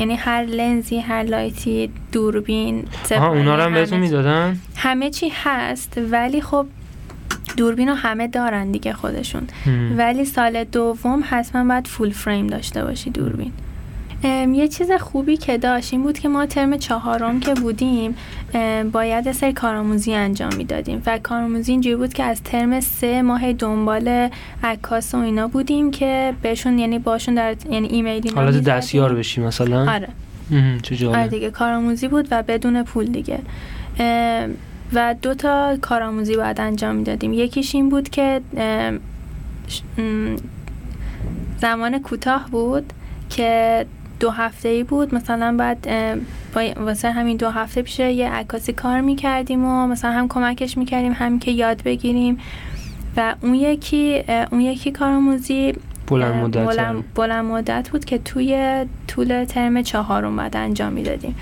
یعنی 0.00 0.14
هر 0.16 0.44
لنزی 0.44 0.98
هر 0.98 1.22
لایتی 1.22 1.90
دوربین 2.12 2.84
آها 3.10 3.28
اونا 3.28 3.56
رو 3.56 3.62
هم 3.62 3.74
بهتون 3.74 3.98
می‌دادن؟ 4.00 4.58
همه 4.76 5.10
چی 5.10 5.32
هست 5.34 6.00
ولی 6.10 6.40
خب 6.40 6.66
دوربین 7.56 7.88
رو 7.88 7.94
همه 7.94 8.28
دارن 8.28 8.70
دیگه 8.70 8.92
خودشون. 8.92 9.42
ولی 9.96 10.24
سال 10.24 10.64
دوم 10.64 11.24
حتما 11.30 11.64
باید 11.64 11.86
فول 11.86 12.10
فریم 12.10 12.46
داشته 12.46 12.84
باشی 12.84 13.10
دوربین. 13.10 13.52
یه 14.24 14.68
چیز 14.68 14.92
خوبی 14.92 15.36
که 15.36 15.58
داشت 15.58 15.92
این 15.92 16.02
بود 16.02 16.18
که 16.18 16.28
ما 16.28 16.46
ترم 16.46 16.76
چهارم 16.76 17.40
که 17.40 17.54
بودیم 17.54 18.16
باید 18.92 19.32
سری 19.32 19.52
کارآموزی 19.52 20.14
انجام 20.14 20.54
می‌دادیم 20.54 21.02
و 21.06 21.18
کارآموزی 21.18 21.72
اینجوری 21.72 21.96
بود 21.96 22.12
که 22.12 22.22
از 22.24 22.42
ترم 22.42 22.80
سه 22.80 23.22
ماه 23.22 23.52
دنبال 23.52 24.28
عکاس 24.62 25.14
و 25.14 25.18
اینا 25.18 25.48
بودیم 25.48 25.90
که 25.90 26.34
بهشون 26.42 26.78
یعنی 26.78 26.98
باشون 26.98 27.34
در 27.34 27.56
یعنی 27.70 27.88
ایمیلی 27.88 28.28
حالت 28.28 28.64
دستیار 28.64 29.14
بشی 29.14 29.40
مثلا؟ 29.40 29.92
آره. 29.92 30.08
چه 30.82 31.08
آره 31.08 31.28
دیگه 31.28 31.50
کارآموزی 31.50 32.08
بود 32.08 32.28
و 32.30 32.42
بدون 32.42 32.82
پول 32.82 33.06
دیگه. 33.06 33.38
و 34.92 35.14
دو 35.22 35.34
تا 35.34 35.76
کارآموزی 35.82 36.36
باید 36.36 36.60
انجام 36.60 36.94
می‌دادیم. 36.96 37.32
یکیش 37.32 37.74
این 37.74 37.88
بود 37.88 38.08
که 38.08 38.40
زمان 41.60 41.98
کوتاه 41.98 42.48
بود 42.50 42.92
که 43.30 43.86
دو 44.20 44.30
هفته 44.30 44.68
ای 44.68 44.84
بود. 44.84 45.14
مثلا 45.14 45.56
بعد 45.58 45.88
واسه 46.76 47.10
همین 47.10 47.36
دو 47.36 47.50
هفته 47.50 47.82
پیش 47.82 47.98
یه 47.98 48.30
عکاسی 48.30 48.72
کار 48.72 49.00
می‌کردیم 49.00 49.64
و 49.64 49.86
مثلا 49.86 50.12
هم 50.12 50.28
کمکش 50.28 50.78
می‌کردیم 50.78 51.12
هم 51.12 51.38
که 51.38 51.50
یاد 51.50 51.82
بگیریم. 51.82 52.38
و 53.16 53.34
اون 53.42 53.54
یکی 53.54 54.22
اون 54.52 54.60
یکی 54.60 54.90
کارآموزی 54.90 55.74
بلند 56.06 56.34
مدت 56.34 56.66
بلند, 56.66 57.04
بلند 57.14 57.44
مدت 57.44 57.88
بود 57.88 58.04
که 58.04 58.18
توی 58.18 58.84
طول 59.08 59.44
ترم 59.44 59.82
چهارم 59.82 60.36
بعد 60.36 60.56
انجام 60.56 60.92
می‌دادیم. 60.92 61.36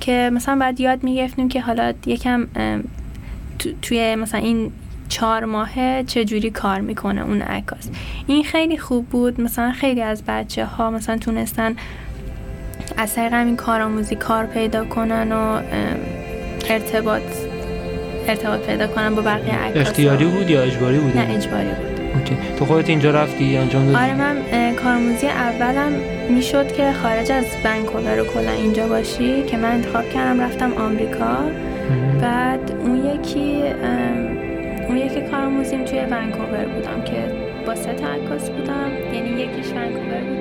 که 0.00 0.30
مثلا 0.32 0.58
بعد 0.58 0.80
یاد 0.80 1.04
می‌گرفتیم 1.04 1.48
که 1.48 1.60
حالا 1.60 1.92
یکم 2.06 2.46
توی 3.82 4.14
مثلا 4.14 4.40
این 4.40 4.72
چهار 5.08 5.44
ماهه 5.44 6.04
چجوری 6.06 6.50
کار 6.50 6.80
می‌کنه 6.80 7.22
اون 7.22 7.42
عکاس. 7.42 7.88
این 8.26 8.44
خیلی 8.44 8.78
خوب 8.78 9.06
بود. 9.06 9.40
مثلا 9.40 9.72
خیلی 9.72 10.02
از 10.02 10.22
بچه 10.26 10.64
ها 10.64 10.90
مثلا 10.90 11.18
تونستن 11.18 11.76
از 12.96 13.14
طریق 13.14 13.32
همین 13.32 13.56
کارآموزی 13.56 14.16
کار 14.16 14.46
پیدا 14.46 14.84
کنن 14.84 15.32
و 15.32 15.60
ارتباط 16.70 17.22
ارتباط 18.28 18.60
پیدا 18.60 18.86
کنن 18.86 19.14
با 19.14 19.22
بقیه 19.22 19.54
عکاس 19.54 19.86
اختیاری 19.86 20.24
بود 20.24 20.50
یا 20.50 20.62
اجباری 20.62 20.98
بود؟ 20.98 21.16
نه 21.16 21.34
اجباری 21.34 21.68
بود. 21.68 22.00
اوکی. 22.14 22.36
تو 22.58 22.64
خودت 22.64 22.88
اینجا 22.88 23.10
رفتی 23.10 23.56
انجام 23.56 23.86
دادی؟ 23.86 23.96
آره 23.96 24.14
من 24.14 24.36
کارآموزی 24.74 25.26
اولم 25.26 25.92
می‌شد 26.28 26.72
که 26.72 26.92
خارج 26.92 27.32
از 27.32 27.44
ونکوور 27.64 28.20
و 28.20 28.24
کلا 28.24 28.50
اینجا 28.50 28.88
باشی 28.88 29.42
که 29.42 29.56
من 29.56 29.70
انتخاب 29.70 30.10
کردم 30.10 30.40
رفتم 30.40 30.72
آمریکا. 30.72 31.36
بعد 32.20 32.72
اون 32.80 33.06
یکی 33.06 33.62
اون 34.88 34.96
یکی 34.96 35.20
کارآموزیم 35.20 35.84
توی 35.84 35.98
ونکوور 35.98 36.64
بودم 36.64 37.02
که 37.04 37.32
با 37.66 37.74
سه 37.74 37.92
تا 37.92 38.06
عکاس 38.06 38.50
بودم. 38.50 38.90
یعنی 39.14 39.28
یکیش 39.28 39.72
ونکوور 39.72 40.20
بود. 40.28 40.35